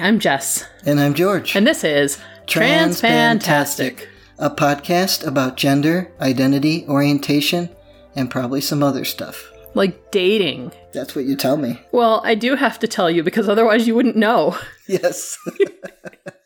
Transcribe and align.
I'm 0.00 0.18
Jess, 0.18 0.66
And 0.84 0.98
I'm 1.00 1.14
George. 1.14 1.54
and 1.56 1.66
this 1.66 1.84
is 1.84 2.18
Transfantastic. 2.46 4.06
a 4.38 4.50
podcast 4.50 5.26
about 5.26 5.56
gender, 5.56 6.10
identity, 6.20 6.84
orientation, 6.88 7.68
and 8.14 8.30
probably 8.30 8.60
some 8.60 8.82
other 8.82 9.04
stuff. 9.04 9.50
Like 9.74 10.10
dating. 10.10 10.72
That's 10.92 11.14
what 11.14 11.24
you 11.24 11.34
tell 11.36 11.56
me. 11.56 11.80
Well, 11.92 12.20
I 12.24 12.34
do 12.34 12.56
have 12.56 12.78
to 12.80 12.88
tell 12.88 13.10
you 13.10 13.22
because 13.22 13.48
otherwise 13.48 13.86
you 13.86 13.94
wouldn't 13.94 14.16
know. 14.16 14.56
Yes. 14.88 15.38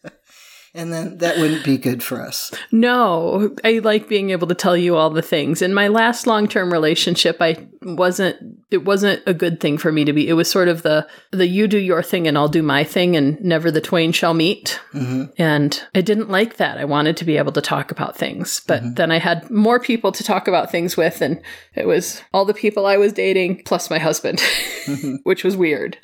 and 0.76 0.92
then 0.92 1.18
that 1.18 1.38
wouldn't 1.38 1.64
be 1.64 1.78
good 1.78 2.02
for 2.02 2.20
us. 2.20 2.52
No, 2.70 3.54
I 3.64 3.78
like 3.78 4.08
being 4.08 4.30
able 4.30 4.46
to 4.46 4.54
tell 4.54 4.76
you 4.76 4.94
all 4.94 5.10
the 5.10 5.22
things. 5.22 5.62
In 5.62 5.72
my 5.72 5.88
last 5.88 6.26
long-term 6.26 6.72
relationship, 6.72 7.38
I 7.40 7.66
wasn't 7.82 8.60
it 8.70 8.84
wasn't 8.84 9.22
a 9.26 9.32
good 9.32 9.60
thing 9.60 9.78
for 9.78 9.92
me 9.92 10.04
to 10.04 10.12
be. 10.12 10.28
It 10.28 10.34
was 10.34 10.50
sort 10.50 10.68
of 10.68 10.82
the 10.82 11.08
the 11.30 11.46
you 11.46 11.66
do 11.66 11.78
your 11.78 12.02
thing 12.02 12.26
and 12.26 12.36
I'll 12.36 12.48
do 12.48 12.62
my 12.62 12.84
thing 12.84 13.16
and 13.16 13.40
never 13.40 13.70
the 13.70 13.80
twain 13.80 14.12
shall 14.12 14.34
meet. 14.34 14.80
Mm-hmm. 14.92 15.30
And 15.38 15.82
I 15.94 16.00
didn't 16.00 16.30
like 16.30 16.56
that. 16.56 16.78
I 16.78 16.84
wanted 16.84 17.16
to 17.18 17.24
be 17.24 17.38
able 17.38 17.52
to 17.52 17.60
talk 17.60 17.90
about 17.90 18.16
things, 18.16 18.60
but 18.66 18.82
mm-hmm. 18.82 18.94
then 18.94 19.10
I 19.10 19.18
had 19.18 19.50
more 19.50 19.80
people 19.80 20.12
to 20.12 20.24
talk 20.24 20.46
about 20.46 20.70
things 20.70 20.96
with 20.96 21.22
and 21.22 21.40
it 21.74 21.86
was 21.86 22.22
all 22.34 22.44
the 22.44 22.54
people 22.54 22.86
I 22.86 22.96
was 22.96 23.12
dating 23.12 23.62
plus 23.64 23.88
my 23.88 23.98
husband, 23.98 24.38
mm-hmm. 24.38 25.14
which 25.22 25.42
was 25.42 25.56
weird. 25.56 25.96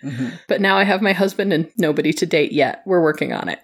But 0.48 0.60
now 0.60 0.78
I 0.78 0.84
have 0.84 1.02
my 1.02 1.12
husband 1.12 1.52
and 1.52 1.70
nobody 1.76 2.12
to 2.14 2.26
date 2.26 2.52
yet. 2.52 2.82
We're 2.86 3.02
working 3.02 3.32
on 3.32 3.48
it. 3.48 3.60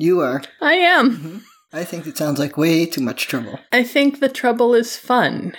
You 0.00 0.20
are. 0.20 0.42
I 0.62 0.74
am. 0.76 1.10
Mm-hmm. 1.16 1.38
I 1.74 1.84
think 1.84 2.06
it 2.06 2.16
sounds 2.16 2.38
like 2.38 2.56
way 2.56 2.86
too 2.86 3.02
much 3.02 3.28
trouble. 3.28 3.60
I 3.70 3.84
think 3.84 4.20
the 4.20 4.30
trouble 4.30 4.74
is 4.74 4.96
fun. 4.96 5.54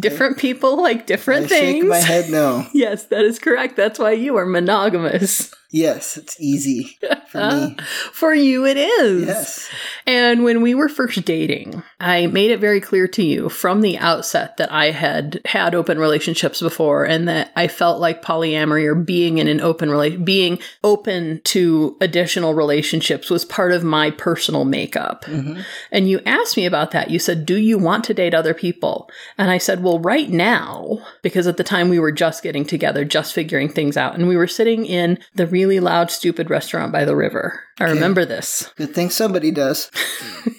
Different 0.00 0.38
people 0.38 0.82
like 0.82 1.06
different 1.06 1.50
things. 1.50 1.52
I 1.52 1.64
things. 1.66 1.82
shake 1.82 1.88
my 1.90 1.98
head 1.98 2.30
no. 2.30 2.66
Yes, 2.74 3.04
that 3.06 3.24
is 3.24 3.38
correct. 3.38 3.76
That's 3.76 3.98
why 3.98 4.12
you 4.12 4.34
are 4.36 4.46
monogamous. 4.46 5.52
Yes, 5.72 6.18
it's 6.18 6.38
easy 6.38 6.98
for 7.28 7.50
me. 7.50 7.76
For 8.12 8.34
you, 8.34 8.66
it 8.66 8.76
is. 8.76 9.26
Yes. 9.26 9.70
And 10.06 10.44
when 10.44 10.60
we 10.60 10.74
were 10.74 10.88
first 10.88 11.24
dating, 11.24 11.82
I 11.98 12.26
made 12.26 12.50
it 12.50 12.60
very 12.60 12.80
clear 12.80 13.08
to 13.08 13.22
you 13.22 13.48
from 13.48 13.80
the 13.80 13.96
outset 13.96 14.58
that 14.58 14.70
I 14.70 14.90
had 14.90 15.40
had 15.46 15.74
open 15.74 15.98
relationships 15.98 16.60
before 16.60 17.04
and 17.04 17.26
that 17.28 17.52
I 17.56 17.68
felt 17.68 18.00
like 18.00 18.22
polyamory 18.22 18.84
or 18.84 18.94
being 18.94 19.38
in 19.38 19.48
an 19.48 19.62
open 19.62 19.90
relation, 19.90 20.24
being 20.24 20.58
open 20.84 21.40
to 21.44 21.96
additional 22.02 22.52
relationships 22.52 23.30
was 23.30 23.46
part 23.46 23.72
of 23.72 23.82
my 23.82 24.10
personal 24.10 24.66
makeup. 24.66 25.24
Mm-hmm. 25.24 25.62
And 25.90 26.10
you 26.10 26.20
asked 26.26 26.58
me 26.58 26.66
about 26.66 26.90
that. 26.90 27.10
You 27.10 27.18
said, 27.18 27.46
Do 27.46 27.56
you 27.56 27.78
want 27.78 28.04
to 28.04 28.14
date 28.14 28.34
other 28.34 28.52
people? 28.52 29.08
And 29.38 29.50
I 29.50 29.56
said, 29.56 29.82
Well, 29.82 30.00
right 30.00 30.28
now, 30.28 30.98
because 31.22 31.46
at 31.46 31.56
the 31.56 31.64
time 31.64 31.88
we 31.88 31.98
were 31.98 32.12
just 32.12 32.42
getting 32.42 32.66
together, 32.66 33.06
just 33.06 33.32
figuring 33.32 33.70
things 33.70 33.96
out, 33.96 34.14
and 34.14 34.28
we 34.28 34.36
were 34.36 34.46
sitting 34.46 34.84
in 34.84 35.18
the 35.34 35.46
really 35.62 35.80
loud, 35.80 36.10
stupid 36.10 36.50
restaurant 36.50 36.92
by 36.92 37.04
the 37.04 37.14
river. 37.14 37.60
I 37.78 37.84
remember 37.84 38.24
this. 38.24 38.68
Good 38.76 38.94
thing 38.94 39.10
somebody 39.10 39.52
does. 39.52 39.90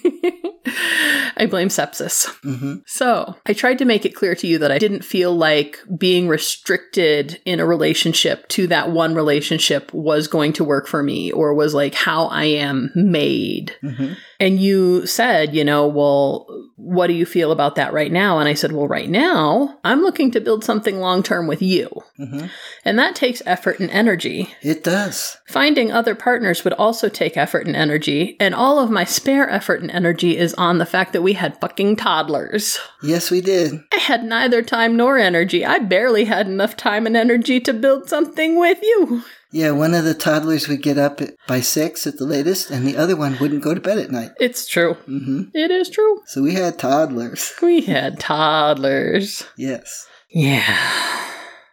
I 1.36 1.46
blame 1.48 1.68
sepsis. 1.68 2.26
Mm-hmm. 2.42 2.76
So 2.86 3.36
I 3.46 3.52
tried 3.52 3.78
to 3.78 3.84
make 3.84 4.04
it 4.04 4.14
clear 4.14 4.34
to 4.36 4.46
you 4.46 4.58
that 4.58 4.70
I 4.70 4.78
didn't 4.78 5.04
feel 5.04 5.34
like 5.34 5.78
being 5.98 6.28
restricted 6.28 7.40
in 7.44 7.60
a 7.60 7.66
relationship 7.66 8.48
to 8.48 8.66
that 8.68 8.90
one 8.90 9.14
relationship 9.14 9.92
was 9.92 10.28
going 10.28 10.52
to 10.54 10.64
work 10.64 10.86
for 10.86 11.02
me 11.02 11.32
or 11.32 11.54
was 11.54 11.74
like 11.74 11.94
how 11.94 12.26
I 12.26 12.44
am 12.44 12.90
made. 12.94 13.76
Mm-hmm. 13.82 14.14
And 14.40 14.60
you 14.60 15.06
said, 15.06 15.54
you 15.54 15.64
know, 15.64 15.86
well, 15.86 16.46
what 16.76 17.06
do 17.06 17.12
you 17.12 17.24
feel 17.26 17.52
about 17.52 17.76
that 17.76 17.92
right 17.92 18.12
now? 18.12 18.38
And 18.38 18.48
I 18.48 18.54
said, 18.54 18.72
well, 18.72 18.88
right 18.88 19.08
now, 19.08 19.78
I'm 19.84 20.02
looking 20.02 20.30
to 20.32 20.40
build 20.40 20.64
something 20.64 20.98
long 20.98 21.22
term 21.22 21.46
with 21.46 21.62
you. 21.62 21.88
Mm-hmm. 22.18 22.46
And 22.84 22.98
that 22.98 23.16
takes 23.16 23.42
effort 23.46 23.80
and 23.80 23.90
energy. 23.90 24.54
It 24.60 24.84
does. 24.84 25.38
Finding 25.46 25.90
other 25.90 26.14
partners 26.14 26.64
would 26.64 26.72
also 26.74 27.08
take 27.08 27.36
effort 27.36 27.66
and 27.66 27.76
energy, 27.76 28.36
and 28.40 28.54
all 28.54 28.78
of 28.78 28.90
my 28.90 29.04
spare 29.04 29.48
effort 29.48 29.80
and 29.80 29.90
energy 29.90 30.36
is 30.36 30.53
on 30.54 30.78
the 30.78 30.86
fact 30.86 31.12
that 31.12 31.22
we 31.22 31.34
had 31.34 31.60
fucking 31.60 31.96
toddlers. 31.96 32.78
Yes, 33.02 33.30
we 33.30 33.40
did. 33.40 33.80
I 33.92 33.98
had 33.98 34.24
neither 34.24 34.62
time 34.62 34.96
nor 34.96 35.18
energy. 35.18 35.64
I 35.64 35.78
barely 35.78 36.24
had 36.24 36.46
enough 36.46 36.76
time 36.76 37.06
and 37.06 37.16
energy 37.16 37.60
to 37.60 37.72
build 37.72 38.08
something 38.08 38.58
with 38.58 38.78
you. 38.82 39.22
Yeah, 39.50 39.70
one 39.70 39.94
of 39.94 40.04
the 40.04 40.14
toddlers 40.14 40.66
would 40.66 40.82
get 40.82 40.98
up 40.98 41.20
by 41.46 41.60
six 41.60 42.06
at 42.08 42.16
the 42.16 42.24
latest, 42.24 42.70
and 42.70 42.86
the 42.86 42.96
other 42.96 43.14
one 43.14 43.38
wouldn't 43.38 43.62
go 43.62 43.72
to 43.72 43.80
bed 43.80 43.98
at 43.98 44.10
night. 44.10 44.32
It's 44.40 44.66
true. 44.66 44.94
Mm-hmm. 45.08 45.42
It 45.54 45.70
is 45.70 45.88
true. 45.90 46.22
So 46.26 46.42
we 46.42 46.54
had 46.54 46.78
toddlers. 46.78 47.52
We 47.62 47.82
had 47.82 48.18
toddlers. 48.18 49.46
Yes. 49.56 50.08
Yeah. 50.28 51.22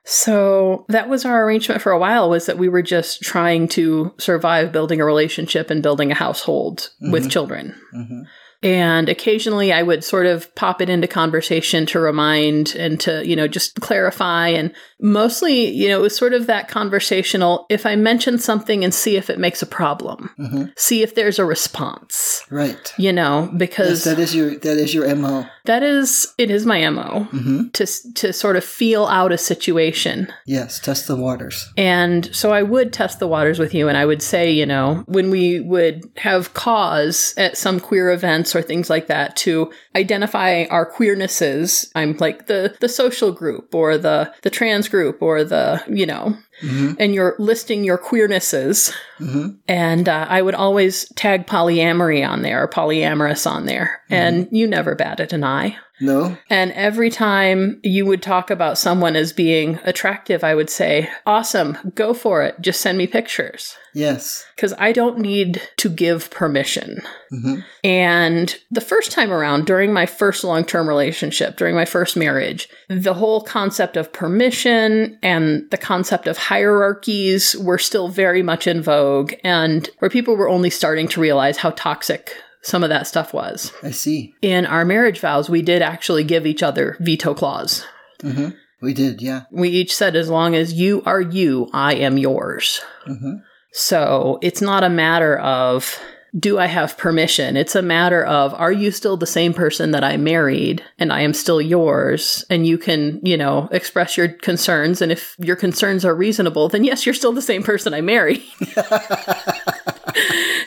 So 0.03 0.85
that 0.89 1.09
was 1.09 1.25
our 1.25 1.45
arrangement 1.45 1.81
for 1.81 1.91
a 1.91 1.97
while 1.97 2.29
was 2.29 2.45
that 2.45 2.57
we 2.57 2.69
were 2.69 2.81
just 2.81 3.21
trying 3.21 3.67
to 3.69 4.13
survive 4.17 4.71
building 4.71 4.99
a 4.99 5.05
relationship 5.05 5.69
and 5.69 5.81
building 5.81 6.11
a 6.11 6.15
household 6.15 6.89
with 6.99 7.23
mm-hmm. 7.23 7.29
children. 7.29 7.75
Mm-hmm. 7.95 8.21
And 8.63 9.09
occasionally 9.09 9.73
I 9.73 9.81
would 9.81 10.03
sort 10.03 10.25
of 10.25 10.53
pop 10.55 10.81
it 10.81 10.89
into 10.89 11.07
conversation 11.07 11.85
to 11.87 11.99
remind 11.99 12.75
and 12.75 12.99
to, 13.01 13.25
you 13.25 13.35
know, 13.35 13.47
just 13.47 13.81
clarify. 13.81 14.49
And 14.49 14.71
mostly, 14.99 15.69
you 15.69 15.87
know, 15.89 15.99
it 15.99 16.01
was 16.01 16.15
sort 16.15 16.33
of 16.33 16.47
that 16.47 16.67
conversational 16.67 17.65
if 17.69 17.85
I 17.85 17.95
mention 17.95 18.37
something 18.37 18.83
and 18.83 18.93
see 18.93 19.15
if 19.15 19.29
it 19.29 19.39
makes 19.39 19.61
a 19.61 19.65
problem, 19.65 20.29
mm-hmm. 20.37 20.65
see 20.77 21.01
if 21.01 21.15
there's 21.15 21.39
a 21.39 21.45
response, 21.45 22.43
Right. 22.49 22.93
you 22.97 23.11
know, 23.11 23.51
because 23.57 24.05
Yes, 24.05 24.15
that 24.15 24.19
is 24.19 24.35
your 24.35 24.55
that 24.59 24.77
is 24.77 24.93
your 24.93 25.15
mo. 25.15 25.45
that 25.65 25.81
is, 25.83 26.33
it 26.37 26.51
is 26.51 26.65
my 26.65 26.87
MO 26.89 27.27
mm-hmm. 27.31 27.69
to, 27.69 28.13
to 28.13 28.31
sort 28.33 28.55
of 28.55 28.63
feel 28.63 29.05
out 29.07 29.31
a 29.31 29.37
situation. 29.37 30.31
Yes, 30.45 30.79
test 30.79 31.07
the 31.07 31.15
waters. 31.15 31.67
And 31.77 32.33
so 32.35 32.51
I 32.51 32.61
would 32.61 32.93
test 32.93 33.19
the 33.19 33.27
waters 33.27 33.57
with 33.59 33.73
you 33.73 33.87
and 33.87 33.97
I 33.97 34.05
would 34.05 34.21
say, 34.21 34.51
you 34.51 34.65
know, 34.65 35.03
when 35.07 35.29
we 35.31 35.59
would 35.61 36.03
have 36.17 36.53
cause 36.53 37.33
at 37.37 37.57
some 37.57 37.79
queer 37.79 38.11
events 38.11 38.50
or 38.55 38.61
things 38.61 38.89
like 38.89 39.07
that 39.07 39.35
to 39.37 39.71
identify 39.95 40.65
our 40.69 40.89
queernesses, 40.89 41.91
I'm 41.95 42.17
like 42.17 42.47
the 42.47 42.75
the 42.79 42.89
social 42.89 43.31
group 43.31 43.73
or 43.73 43.97
the 43.97 44.33
the 44.41 44.49
trans 44.49 44.87
group 44.87 45.21
or 45.21 45.43
the, 45.43 45.83
you 45.87 46.05
know, 46.05 46.37
mm-hmm. 46.61 46.93
and 46.99 47.13
you're 47.13 47.35
listing 47.39 47.83
your 47.83 47.97
queernesses. 47.97 48.93
Mm-hmm. 49.19 49.49
And 49.67 50.09
uh, 50.09 50.27
I 50.29 50.41
would 50.41 50.55
always 50.55 51.07
tag 51.15 51.47
polyamory 51.47 52.27
on 52.27 52.41
there 52.41 52.63
or 52.63 52.67
polyamorous 52.67 53.49
on 53.49 53.65
there. 53.65 54.01
Mm-hmm. 54.05 54.13
And 54.13 54.47
you 54.51 54.67
never 54.67 54.95
batted 54.95 55.33
an 55.33 55.43
eye. 55.43 55.77
No? 56.01 56.37
And 56.49 56.71
every 56.73 57.09
time 57.09 57.79
you 57.83 58.05
would 58.07 58.23
talk 58.23 58.49
about 58.49 58.77
someone 58.77 59.15
as 59.15 59.31
being 59.31 59.79
attractive, 59.83 60.43
I 60.43 60.55
would 60.55 60.69
say, 60.69 61.09
Awesome, 61.25 61.77
go 61.95 62.13
for 62.13 62.43
it. 62.43 62.59
Just 62.59 62.81
send 62.81 62.97
me 62.97 63.07
pictures. 63.07 63.77
Yes. 63.93 64.45
Because 64.55 64.73
I 64.77 64.91
don't 64.93 65.19
need 65.19 65.61
to 65.77 65.89
give 65.89 66.31
permission. 66.31 67.01
Mm-hmm. 67.31 67.59
And 67.83 68.55
the 68.71 68.81
first 68.81 69.11
time 69.11 69.31
around, 69.31 69.65
during 69.65 69.93
my 69.93 70.05
first 70.05 70.43
long 70.43 70.63
term 70.63 70.87
relationship, 70.87 71.57
during 71.57 71.75
my 71.75 71.85
first 71.85 72.15
marriage, 72.17 72.69
the 72.89 73.13
whole 73.13 73.41
concept 73.41 73.97
of 73.97 74.13
permission 74.13 75.19
and 75.21 75.69
the 75.71 75.77
concept 75.77 76.27
of 76.27 76.37
hierarchies 76.37 77.55
were 77.57 77.77
still 77.77 78.07
very 78.07 78.41
much 78.41 78.65
in 78.65 78.81
vogue, 78.81 79.33
and 79.43 79.89
where 79.99 80.09
people 80.09 80.35
were 80.35 80.49
only 80.49 80.69
starting 80.69 81.07
to 81.09 81.21
realize 81.21 81.57
how 81.57 81.71
toxic 81.71 82.33
some 82.61 82.83
of 82.83 82.89
that 82.89 83.07
stuff 83.07 83.33
was 83.33 83.71
I 83.83 83.91
see. 83.91 84.35
in 84.41 84.65
our 84.65 84.85
marriage 84.85 85.19
vows, 85.19 85.49
we 85.49 85.61
did 85.61 85.81
actually 85.81 86.23
give 86.23 86.45
each 86.45 86.63
other 86.63 86.97
veto 86.99 87.33
clause. 87.33 87.85
Mm-hmm. 88.19 88.49
We 88.81 88.93
did, 88.93 89.21
yeah. 89.21 89.43
We 89.51 89.69
each 89.69 89.95
said, 89.95 90.15
as 90.15 90.29
long 90.29 90.55
as 90.55 90.73
you 90.73 91.03
are 91.05 91.21
you, 91.21 91.69
I 91.71 91.95
am 91.95 92.17
yours. 92.17 92.81
Mm-hmm. 93.07 93.35
So 93.71 94.39
it's 94.41 94.61
not 94.61 94.83
a 94.83 94.89
matter 94.89 95.37
of, 95.37 95.99
do 96.37 96.57
I 96.57 96.65
have 96.65 96.97
permission? 96.97 97.57
It's 97.57 97.75
a 97.75 97.81
matter 97.81 98.23
of, 98.25 98.53
are 98.53 98.71
you 98.71 98.91
still 98.91 99.17
the 99.17 99.27
same 99.27 99.53
person 99.53 99.91
that 99.91 100.03
I 100.03 100.17
married 100.17 100.83
and 100.97 101.11
I 101.11 101.21
am 101.21 101.33
still 101.33 101.61
yours? 101.61 102.43
And 102.49 102.65
you 102.65 102.77
can, 102.77 103.19
you 103.23 103.37
know, 103.37 103.69
express 103.71 104.17
your 104.17 104.29
concerns. 104.29 105.01
And 105.01 105.11
if 105.11 105.35
your 105.39 105.55
concerns 105.55 106.03
are 106.05 106.15
reasonable, 106.15 106.69
then 106.69 106.83
yes, 106.83 107.05
you're 107.05 107.13
still 107.13 107.33
the 107.33 107.41
same 107.41 107.63
person 107.63 107.93
I 107.93 108.01
married. 108.01 108.41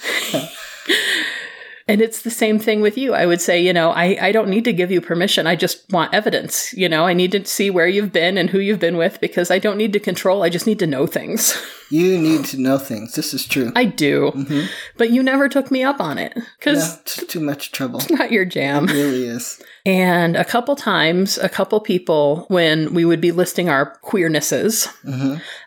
And 1.86 2.00
it's 2.00 2.22
the 2.22 2.30
same 2.30 2.58
thing 2.58 2.80
with 2.80 2.96
you. 2.96 3.12
I 3.12 3.26
would 3.26 3.42
say, 3.42 3.62
you 3.62 3.72
know, 3.72 3.90
I, 3.90 4.16
I 4.20 4.32
don't 4.32 4.48
need 4.48 4.64
to 4.64 4.72
give 4.72 4.90
you 4.90 5.02
permission. 5.02 5.46
I 5.46 5.54
just 5.54 5.90
want 5.92 6.14
evidence. 6.14 6.72
You 6.72 6.88
know, 6.88 7.06
I 7.06 7.12
need 7.12 7.32
to 7.32 7.44
see 7.44 7.68
where 7.68 7.86
you've 7.86 8.12
been 8.12 8.38
and 8.38 8.48
who 8.48 8.58
you've 8.58 8.80
been 8.80 8.96
with 8.96 9.20
because 9.20 9.50
I 9.50 9.58
don't 9.58 9.76
need 9.76 9.92
to 9.92 10.00
control. 10.00 10.42
I 10.42 10.48
just 10.48 10.66
need 10.66 10.78
to 10.78 10.86
know 10.86 11.06
things. 11.06 11.54
You 11.90 12.18
need 12.18 12.44
to 12.46 12.60
know 12.60 12.78
things. 12.78 13.14
This 13.14 13.34
is 13.34 13.46
true. 13.46 13.72
I 13.76 13.84
do. 13.84 14.66
But 14.96 15.10
you 15.10 15.22
never 15.22 15.48
took 15.48 15.70
me 15.70 15.82
up 15.82 16.00
on 16.00 16.18
it 16.18 16.36
because 16.58 16.98
it's 17.00 17.26
too 17.26 17.40
much 17.40 17.72
trouble. 17.72 18.00
it's 18.00 18.10
not 18.10 18.32
your 18.32 18.44
jam. 18.44 18.88
It 18.88 18.92
really 18.92 19.26
is. 19.26 19.62
And 19.86 20.34
a 20.34 20.44
couple 20.44 20.76
times, 20.76 21.36
a 21.38 21.48
couple 21.48 21.78
people, 21.80 22.46
when 22.48 22.94
we 22.94 23.04
would 23.04 23.20
be 23.20 23.32
listing 23.32 23.68
our 23.68 23.98
queernesses, 24.02 24.88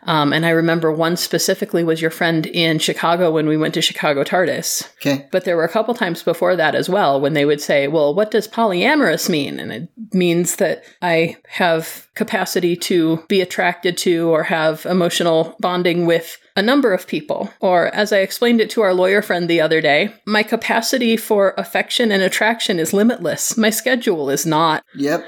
um, 0.04 0.34
and 0.34 0.46
I 0.46 0.50
remember 0.50 0.92
one 0.92 1.18
specifically 1.18 1.84
was 1.84 2.02
your 2.02 2.10
friend 2.12 2.46
in 2.48 2.80
Chicago 2.80 3.32
when 3.32 3.48
we 3.48 3.58
went 3.58 3.74
to 3.76 3.82
Chicago 3.82 4.24
TARDIS. 4.24 4.88
Okay. 4.98 5.28
But 5.32 5.46
there 5.46 5.56
were 5.56 5.64
a 5.64 5.70
couple 5.70 5.94
times 5.94 6.24
before 6.24 6.56
that 6.56 6.74
as 6.74 6.90
well 6.90 7.22
when 7.22 7.34
they 7.34 7.46
would 7.46 7.62
say, 7.62 7.88
Well, 7.88 8.16
what 8.16 8.32
does 8.32 8.48
polyamorous 8.48 9.30
mean? 9.30 9.60
And 9.60 9.72
I'd 9.72 9.88
means 10.14 10.56
that 10.58 10.84
I 11.02 11.38
have 11.48 12.08
capacity 12.16 12.76
to 12.76 13.24
be 13.28 13.42
attracted 13.42 13.98
to 14.00 14.30
or 14.30 14.44
have 14.44 14.86
emotional 14.86 15.56
bonding 15.60 16.06
with 16.08 16.40
a 16.56 16.62
number 16.64 16.94
of 16.94 17.06
people. 17.06 17.54
Or, 17.60 17.94
as 17.94 18.12
I 18.12 18.20
explained 18.20 18.62
it 18.62 18.72
to 18.72 18.82
our 18.82 18.94
lawyer 18.94 19.22
friend 19.22 19.48
the 19.48 19.62
other 19.62 19.82
day, 19.82 20.14
my 20.26 20.42
capacity 20.42 21.18
for 21.18 21.54
affection 21.58 22.12
and 22.12 22.24
attraction 22.24 22.80
is 22.80 22.94
limitless. 22.94 23.56
My 23.58 23.70
schedule 23.70 24.32
is 24.32 24.46
not. 24.46 24.84
Yep. 24.96 25.24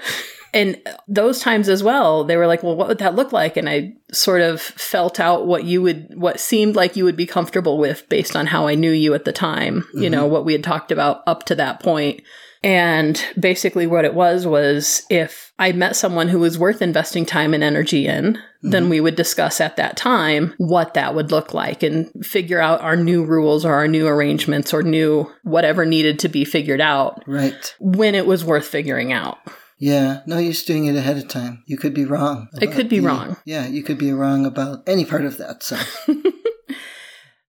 And 0.51 0.81
those 1.07 1.41
times 1.41 1.69
as 1.69 1.83
well, 1.83 2.23
they 2.23 2.35
were 2.35 2.47
like, 2.47 2.63
well, 2.63 2.75
what 2.75 2.87
would 2.87 2.97
that 2.97 3.13
look 3.13 3.31
like? 3.31 3.55
And 3.55 3.69
I 3.69 3.93
sort 4.11 4.41
of 4.41 4.59
felt 4.59 5.19
out 5.19 5.45
what 5.45 5.65
you 5.65 5.81
would, 5.83 6.11
what 6.15 6.39
seemed 6.39 6.75
like 6.75 6.95
you 6.95 7.03
would 7.03 7.15
be 7.15 7.27
comfortable 7.27 7.77
with 7.77 8.09
based 8.09 8.35
on 8.35 8.47
how 8.47 8.65
I 8.65 8.73
knew 8.73 8.91
you 8.91 9.13
at 9.13 9.25
the 9.25 9.31
time, 9.31 9.87
you 9.93 10.01
mm-hmm. 10.01 10.11
know, 10.11 10.25
what 10.25 10.45
we 10.45 10.53
had 10.53 10.63
talked 10.63 10.91
about 10.91 11.21
up 11.27 11.43
to 11.45 11.55
that 11.55 11.81
point. 11.81 12.23
And 12.61 13.23
basically, 13.39 13.87
what 13.87 14.05
it 14.05 14.13
was 14.13 14.45
was 14.45 15.03
if 15.09 15.53
I 15.57 15.71
met 15.71 15.95
someone 15.95 16.27
who 16.27 16.39
was 16.39 16.59
worth 16.59 16.81
investing 16.81 17.25
time 17.25 17.53
and 17.53 17.63
energy 17.63 18.05
in, 18.05 18.37
then 18.61 18.83
mm-hmm. 18.83 18.89
we 18.89 19.01
would 19.01 19.15
discuss 19.15 19.61
at 19.61 19.77
that 19.77 19.95
time 19.95 20.53
what 20.57 20.93
that 20.93 21.15
would 21.15 21.31
look 21.31 21.53
like 21.53 21.83
and 21.83 22.11
figure 22.25 22.59
out 22.59 22.81
our 22.81 22.97
new 22.97 23.23
rules 23.23 23.63
or 23.63 23.73
our 23.73 23.87
new 23.87 24.07
arrangements 24.07 24.73
or 24.73 24.83
new 24.83 25.31
whatever 25.43 25.85
needed 25.85 26.19
to 26.19 26.29
be 26.29 26.43
figured 26.43 26.81
out 26.81 27.23
Right. 27.25 27.73
when 27.79 28.15
it 28.15 28.25
was 28.25 28.43
worth 28.43 28.67
figuring 28.67 29.13
out. 29.13 29.37
Yeah. 29.77 30.21
No 30.25 30.37
use 30.37 30.63
doing 30.65 30.87
it 30.87 30.97
ahead 30.97 31.17
of 31.17 31.29
time. 31.29 31.63
You 31.65 31.77
could 31.77 31.93
be 31.93 32.03
wrong. 32.03 32.49
It 32.61 32.73
could 32.73 32.89
be 32.89 32.99
the- 32.99 33.07
wrong. 33.07 33.37
Yeah, 33.45 33.65
you 33.67 33.81
could 33.83 33.97
be 33.97 34.11
wrong 34.11 34.45
about 34.45 34.83
any 34.85 35.05
part 35.05 35.23
of 35.23 35.37
that. 35.37 35.63
So 35.63 35.77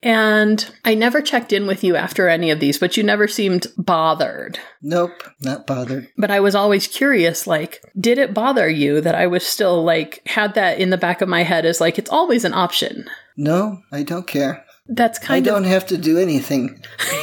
And 0.03 0.67
I 0.85 0.95
never 0.95 1.21
checked 1.21 1.53
in 1.53 1.67
with 1.67 1.85
you 1.85 1.95
after 1.95 2.27
any 2.29 2.51
of 2.51 2.59
these, 2.59 2.79
but 2.79 2.97
you 2.97 3.03
never 3.03 3.29
seemed 3.29 3.67
bothered. 3.77 4.59
nope, 4.81 5.23
not 5.43 5.67
bothered. 5.67 6.09
But 6.17 6.31
I 6.31 6.41
was 6.41 6.55
always 6.55 6.87
curious 6.87 7.47
like, 7.47 7.83
did 7.99 8.17
it 8.17 8.33
bother 8.33 8.67
you 8.69 9.03
that 9.03 9.15
I 9.15 9.27
was 9.27 9.45
still 9.45 9.85
like, 9.85 10.23
had 10.27 10.55
that 10.55 10.79
in 10.79 10.89
the 10.89 10.97
back 10.97 11.21
of 11.21 11.29
my 11.29 11.43
head 11.43 11.67
as 11.67 11.83
like, 11.83 11.99
it's 11.99 12.09
always 12.11 12.47
an 12.47 12.55
option? 12.55 13.11
No, 13.37 13.83
I 13.93 14.03
don't 14.03 14.27
care. 14.27 14.65
That's 14.89 15.19
I 15.21 15.23
kind 15.27 15.47
of. 15.47 15.53
don't 15.53 15.65
have 15.65 15.87
to 15.89 15.99
do 15.99 16.19
anything. 16.19 16.83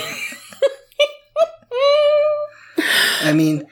I 3.24 3.34
mean, 3.34 3.66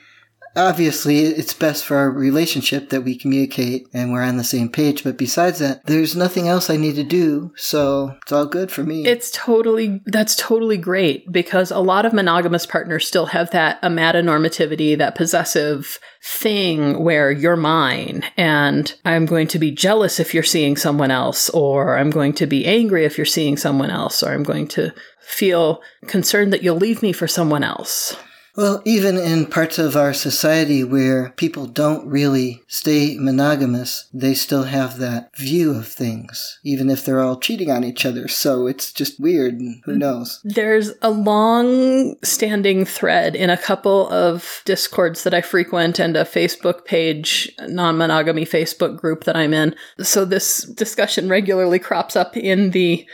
obviously, 0.56 1.20
it's 1.20 1.54
best 1.54 1.86
for 1.86 1.98
our 1.98 2.10
relationship 2.10 2.90
that 2.90 3.02
we 3.02 3.18
communicate 3.18 3.88
and 3.94 4.12
we're 4.12 4.22
on 4.24 4.38
the 4.38 4.44
same 4.44 4.70
page. 4.70 5.04
But 5.04 5.18
besides 5.18 5.60
that, 5.60 5.86
there's 5.86 6.16
nothing 6.16 6.48
else 6.48 6.70
I 6.70 6.78
need 6.78 6.96
to 6.96 7.04
do. 7.04 7.54
So 7.56 8.16
it's 8.22 8.32
all 8.32 8.46
good 8.46 8.72
for 8.72 8.84
me. 8.84 9.06
It's 9.06 9.32
totally, 9.32 10.02
that's 10.06 10.36
totally 10.36 10.78
great 10.78 11.32
because 11.32 11.72
a 11.72 11.80
lot 11.80 12.06
of 12.06 12.14
monogamous 12.14 12.66
partners 12.66 13.08
still 13.08 13.28
have 13.28 13.52
that 13.52 13.82
amatonormativity, 13.82 14.98
that 14.98 15.16
possessive 15.16 16.00
thing 16.24 17.04
where 17.04 17.32
you're 17.32 17.56
mine 17.56 18.24
and 18.36 18.94
I'm 19.06 19.26
going 19.26 19.48
to 19.50 19.60
be 19.60 19.72
jealous 19.72 20.20
if 20.20 20.34
you're 20.34 20.44
seeing 20.44 20.76
someone 20.76 21.12
else, 21.12 21.50
or 21.52 21.98
I'm 21.98 22.10
going 22.10 22.34
to 22.34 22.48
be 22.48 22.66
angry 22.66 23.06
if 23.06 23.18
you're 23.18 23.26
seeing 23.26 23.58
someone 23.58 23.92
else, 23.92 24.24
or 24.24 24.32
I'm 24.32 24.44
going 24.44 24.68
to 24.70 24.94
feel 25.22 25.82
concerned 26.08 26.54
that 26.54 26.64
you'll 26.64 26.78
leave 26.78 27.02
me 27.02 27.12
for 27.12 27.28
someone 27.28 27.64
else. 27.64 28.16
Well, 28.56 28.82
even 28.86 29.18
in 29.18 29.48
parts 29.48 29.78
of 29.78 29.96
our 29.96 30.14
society 30.14 30.84
where 30.84 31.32
people 31.32 31.66
don't 31.66 32.08
really 32.08 32.64
stay 32.68 33.18
monogamous, 33.20 34.08
they 34.14 34.34
still 34.34 34.64
have 34.64 34.98
that 35.00 35.36
view 35.38 35.74
of 35.76 35.88
things, 35.88 36.60
even 36.64 36.90
if 36.90 37.04
they're 37.04 37.22
all 37.22 37.38
cheating 37.38 37.70
on 37.70 37.84
each 37.84 38.06
other. 38.06 38.28
So 38.28 38.68
it's 38.68 38.94
just 38.94 39.20
weird, 39.20 39.60
who 39.84 39.98
knows? 39.98 40.40
There's 40.44 40.94
a 41.02 41.10
long 41.10 42.16
standing 42.24 42.86
thread 42.86 43.36
in 43.36 43.50
a 43.50 43.58
couple 43.58 44.10
of 44.10 44.62
discords 44.66 45.24
that 45.24 45.34
I 45.34 45.42
frequent 45.42 46.00
and 46.00 46.16
a 46.16 46.24
Facebook 46.24 46.86
page, 46.86 47.52
non 47.68 47.98
monogamy 47.98 48.46
Facebook 48.46 48.98
group 48.98 49.26
that 49.26 49.36
I'm 49.36 49.54
in. 49.54 49.76
So 50.00 50.24
this 50.24 50.64
discussion 50.64 51.28
regularly 51.28 51.80
crops 51.80 52.16
up 52.16 52.38
in 52.38 52.72
the 52.72 53.06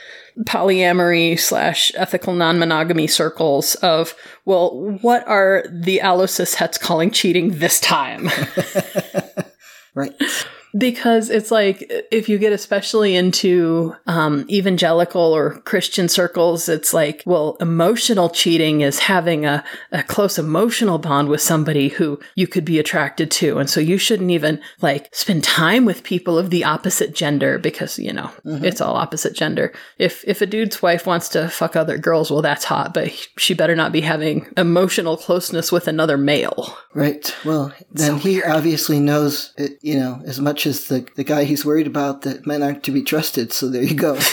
polyamory 0.46 1.40
slash 1.40 1.92
ethical 1.96 2.34
non 2.34 2.60
monogamy 2.60 3.08
circles 3.08 3.76
of, 3.76 4.16
well, 4.46 4.98
what 5.02 5.28
are 5.28 5.64
the 5.72 6.00
allocis 6.00 6.56
hets 6.56 6.78
calling 6.78 7.12
cheating 7.12 7.60
this 7.60 7.80
time? 7.80 8.30
Right. 9.94 10.14
Because 10.78 11.30
it's 11.30 11.52
like 11.52 11.86
if 12.12 12.30
you 12.30 12.38
get 12.38 12.54
especially 12.54 13.16
into 13.16 13.96
um, 14.08 14.46
evangelical 14.50 15.22
or 15.22 15.60
christian 15.62 16.08
circles 16.08 16.70
it's 16.70 16.94
like 16.94 17.24
well 17.26 17.58
emotional 17.60 18.30
cheating 18.30 18.82
is 18.82 19.00
having 19.00 19.46
a, 19.46 19.64
a 19.92 20.04
close 20.04 20.38
emotional 20.38 20.98
bond 20.98 21.28
with 21.28 21.42
somebody 21.42 21.90
who 21.90 22.20
you 22.36 22.48
could 22.48 22.66
be 22.66 22.80
attracted 22.80 23.32
to. 23.32 23.58
And 23.58 23.70
so 23.70 23.80
you 23.80 23.98
shouldn't 23.98 24.32
even 24.32 24.62
like 24.82 25.14
spend 25.14 25.44
time 25.44 25.86
with 25.86 26.04
people 26.04 26.38
of 26.38 26.50
the 26.50 26.64
opposite 26.64 27.14
gender 27.14 27.60
because 27.60 28.00
you 28.00 28.14
know 28.14 28.32
it's 28.46 28.82
all 28.82 28.96
opposite 28.96 29.34
gender. 29.34 29.74
If 29.98 30.24
if 30.28 30.42
a 30.42 30.46
dude's 30.46 30.82
wife 30.82 31.06
wants 31.06 31.30
to 31.30 31.50
fuck 31.50 31.76
other 31.76 31.98
girls 31.98 32.32
well 32.32 32.42
that's 32.42 32.66
hot 32.66 32.94
but 32.94 33.12
she 33.38 33.54
better 33.54 33.76
not 33.76 33.92
be 33.92 34.02
having 34.02 34.48
emotional 34.58 35.18
closeness 35.18 35.72
with 35.72 35.88
another 35.88 36.18
male. 36.18 36.78
Right. 36.94 37.34
Well, 37.46 37.74
then 37.92 38.18
he 38.18 38.44
obviously 38.44 39.00
knows, 39.00 39.54
it, 39.58 39.80
you 39.82 39.96
know, 39.96 40.22
as 40.26 40.40
much 40.40 40.61
as 40.66 40.88
the, 40.88 41.08
the 41.16 41.24
guy 41.24 41.44
he's 41.44 41.66
worried 41.66 41.88
about 41.88 42.22
that 42.24 42.46
men 42.46 42.64
aren't 42.64 42.84
to 42.84 42.92
be 42.92 43.04
trusted. 43.04 43.54
So 43.54 43.70
there 43.70 43.84
you 43.84 43.96
go. 43.96 44.18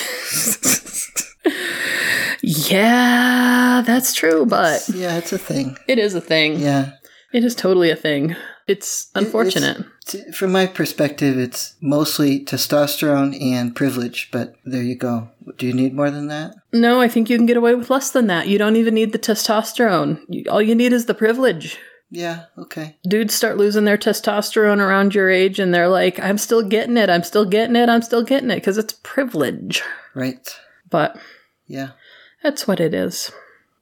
yeah 2.42 3.82
that's 3.84 4.14
true 4.14 4.46
but 4.46 4.88
yeah, 4.88 5.18
it's 5.18 5.32
a 5.32 5.38
thing. 5.38 5.76
It 5.86 5.98
is 5.98 6.14
a 6.14 6.20
thing. 6.20 6.58
Yeah. 6.60 6.92
It 7.32 7.44
is 7.44 7.54
totally 7.54 7.90
a 7.90 7.96
thing. 7.96 8.34
It's 8.66 9.10
unfortunate. 9.14 9.84
T- 10.06 10.30
From 10.32 10.52
my 10.52 10.64
perspective, 10.66 11.38
it's 11.38 11.74
mostly 11.82 12.42
testosterone 12.42 13.38
and 13.42 13.76
privilege, 13.76 14.30
but 14.32 14.54
there 14.64 14.82
you 14.82 14.94
go. 14.94 15.28
Do 15.58 15.66
you 15.66 15.74
need 15.74 15.94
more 15.94 16.10
than 16.10 16.28
that? 16.28 16.54
no, 16.72 17.00
I 17.02 17.08
think 17.08 17.28
you 17.28 17.36
can 17.36 17.44
get 17.46 17.56
away 17.58 17.74
with 17.74 17.90
less 17.90 18.10
than 18.10 18.26
that. 18.28 18.48
You 18.48 18.56
don't 18.58 18.76
even 18.76 18.94
need 18.94 19.12
the 19.12 19.18
testosterone. 19.18 20.20
You, 20.28 20.44
all 20.50 20.62
you 20.62 20.74
need 20.74 20.92
is 20.94 21.04
the 21.06 21.14
privilege. 21.14 21.78
Yeah, 22.10 22.44
okay. 22.56 22.96
Dudes 23.06 23.34
start 23.34 23.58
losing 23.58 23.84
their 23.84 23.98
testosterone 23.98 24.78
around 24.80 25.14
your 25.14 25.28
age 25.28 25.58
and 25.58 25.74
they're 25.74 25.88
like, 25.88 26.18
I'm 26.20 26.38
still 26.38 26.62
getting 26.62 26.96
it. 26.96 27.10
I'm 27.10 27.22
still 27.22 27.44
getting 27.44 27.76
it. 27.76 27.88
I'm 27.88 28.02
still 28.02 28.22
getting 28.22 28.50
it 28.50 28.56
because 28.56 28.78
it's 28.78 28.94
privilege. 29.02 29.82
Right. 30.14 30.48
But 30.88 31.18
Yeah. 31.66 31.90
that's 32.42 32.66
what 32.66 32.80
it 32.80 32.94
is. 32.94 33.30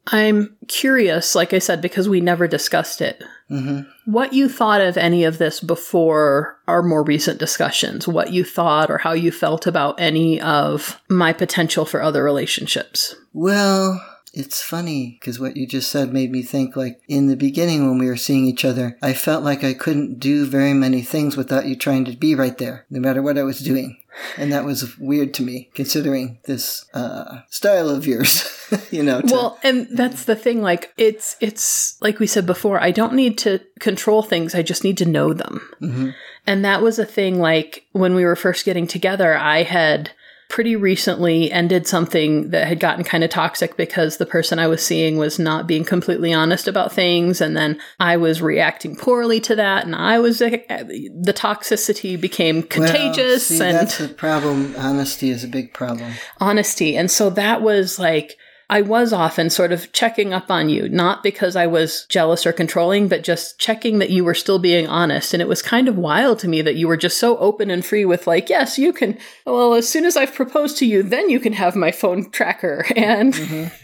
I'm 0.09 0.57
curious, 0.69 1.35
like 1.35 1.53
I 1.53 1.59
said, 1.59 1.81
because 1.81 2.09
we 2.09 2.21
never 2.21 2.47
discussed 2.47 3.01
it. 3.01 3.23
Mm-hmm. 3.51 4.11
What 4.11 4.33
you 4.33 4.49
thought 4.49 4.81
of 4.81 4.97
any 4.97 5.25
of 5.25 5.39
this 5.39 5.59
before 5.61 6.59
our 6.69 6.83
more 6.83 7.03
recent 7.05 7.39
discussions? 7.41 8.07
What 8.07 8.33
you 8.33 8.45
thought 8.45 8.89
or 8.91 8.99
how 8.99 9.13
you 9.13 9.33
felt 9.33 9.67
about 9.67 10.01
any 10.01 10.41
of 10.41 11.01
my 11.09 11.33
potential 11.33 11.85
for 11.85 12.03
other 12.03 12.23
relationships? 12.23 13.17
Well, 13.33 14.01
it's 14.37 14.63
funny 14.63 15.17
because 15.19 15.41
what 15.41 15.57
you 15.57 15.67
just 15.67 15.91
said 15.91 16.13
made 16.13 16.31
me 16.31 16.43
think 16.43 16.77
like 16.77 17.01
in 17.09 17.27
the 17.27 17.37
beginning 17.37 17.89
when 17.89 17.99
we 17.99 18.07
were 18.07 18.19
seeing 18.19 18.45
each 18.45 18.67
other, 18.67 18.99
I 19.03 19.15
felt 19.15 19.43
like 19.43 19.65
I 19.65 19.73
couldn't 19.73 20.21
do 20.21 20.45
very 20.45 20.75
many 20.75 21.01
things 21.01 21.39
without 21.39 21.65
you 21.65 21.75
trying 21.75 22.05
to 22.05 22.17
be 22.17 22.35
right 22.35 22.57
there, 22.59 22.85
no 22.91 23.01
matter 23.01 23.23
what 23.23 23.39
I 23.39 23.45
was 23.45 23.61
doing. 23.61 23.97
And 24.37 24.53
that 24.53 24.65
was 24.65 24.97
weird 24.99 25.33
to 25.35 25.43
me, 25.43 25.71
considering 25.75 26.39
this 26.45 26.85
uh, 26.93 27.41
style 27.49 27.89
of 27.89 28.07
yours, 28.07 28.47
you 28.91 29.03
know. 29.03 29.23
To, 29.23 29.33
Well, 29.33 29.59
and 29.63 29.89
that's 29.91 30.25
the 30.25 30.37
thing 30.37 30.61
like 30.61 30.93
it's 30.99 31.37
it's 31.41 32.01
like 32.03 32.19
we 32.19 32.27
said 32.27 32.47
before, 32.47 32.83
I 32.83 32.91
don't 32.91 33.15
need 33.15 33.39
to 33.39 33.61
control 33.81 34.23
things, 34.23 34.55
I 34.55 34.63
just 34.63 34.85
need 34.85 34.99
to 34.99 35.07
know 35.07 35.33
them. 35.33 35.67
Mhm. 35.81 36.15
And 36.47 36.65
that 36.65 36.83
was 36.83 36.99
a 36.99 37.07
thing 37.07 37.41
like 37.41 37.87
when 37.93 38.15
we 38.15 38.25
were 38.25 38.37
first 38.37 38.65
getting 38.65 38.87
together, 38.87 39.37
I 39.37 39.63
had 39.63 40.13
pretty 40.49 40.77
recently 40.77 41.51
ended 41.51 41.87
something 41.87 42.51
that 42.51 42.69
had 42.69 42.79
gotten 42.79 43.05
kind 43.05 43.25
of 43.25 43.31
toxic 43.31 43.77
because 43.77 44.17
the 44.17 44.27
person 44.27 44.59
I 44.59 44.69
was 44.69 44.85
seeing 44.85 45.17
was 45.17 45.39
not 45.39 45.67
being 45.67 45.85
completely 45.85 46.33
honest 46.33 46.69
about 46.69 46.93
things. 46.93 47.41
And 47.41 47.57
then 47.57 47.81
I 47.99 48.17
was 48.17 48.41
reacting 48.41 48.97
poorly 48.97 49.41
to 49.41 49.57
that. 49.57 49.85
And 49.85 49.95
I 49.95 50.19
was, 50.19 50.41
uh, 50.41 50.51
the 50.69 51.35
toxicity 51.35 52.21
became 52.21 52.63
contagious. 52.63 53.51
Well, 53.51 53.59
see, 53.59 53.65
and 53.65 53.75
that's 53.77 54.01
a 54.01 54.09
problem. 54.09 54.75
Honesty 54.79 55.31
is 55.31 55.43
a 55.43 55.49
big 55.49 55.73
problem. 55.73 56.13
honesty. 56.41 56.97
And 56.97 57.11
so 57.11 57.29
that 57.31 57.63
was 57.63 57.99
like, 57.99 58.39
I 58.69 58.83
was 58.83 59.13
often 59.13 59.49
sort 59.49 59.71
of 59.71 59.93
checking 59.93 60.33
up 60.33 60.51
on 60.51 60.69
you, 60.69 60.89
not 60.89 61.23
because 61.23 61.55
I 61.55 61.69
was 61.69 62.05
jealous 62.09 62.45
or 62.45 62.53
controlling, 62.53 63.07
but 63.07 63.23
just 63.23 63.61
checking 63.61 64.01
that 64.01 64.11
you 64.11 64.25
were 64.25 64.35
still 64.35 64.59
being 64.59 64.89
honest. 64.89 65.33
And 65.33 65.41
it 65.41 65.49
was 65.49 65.63
kind 65.63 65.87
of 65.87 65.97
wild 65.97 66.41
to 66.41 66.49
me 66.49 66.63
that 66.63 66.75
you 66.75 66.89
were 66.89 66.97
just 66.97 67.19
so 67.19 67.39
open 67.39 67.71
and 67.71 67.87
free 67.87 68.05
with, 68.05 68.27
like, 68.27 68.49
yes, 68.49 68.77
you 68.77 68.93
can, 68.93 69.19
well, 69.45 69.75
as 69.75 69.89
soon 69.89 70.05
as 70.05 70.17
I've 70.17 70.35
proposed 70.35 70.79
to 70.79 70.87
you, 70.87 71.05
then 71.05 71.31
you 71.31 71.39
can 71.39 71.53
have 71.53 71.77
my 71.77 71.93
phone 71.93 72.31
tracker. 72.31 72.85
And 72.97 73.35
mm-hmm. 73.35 73.75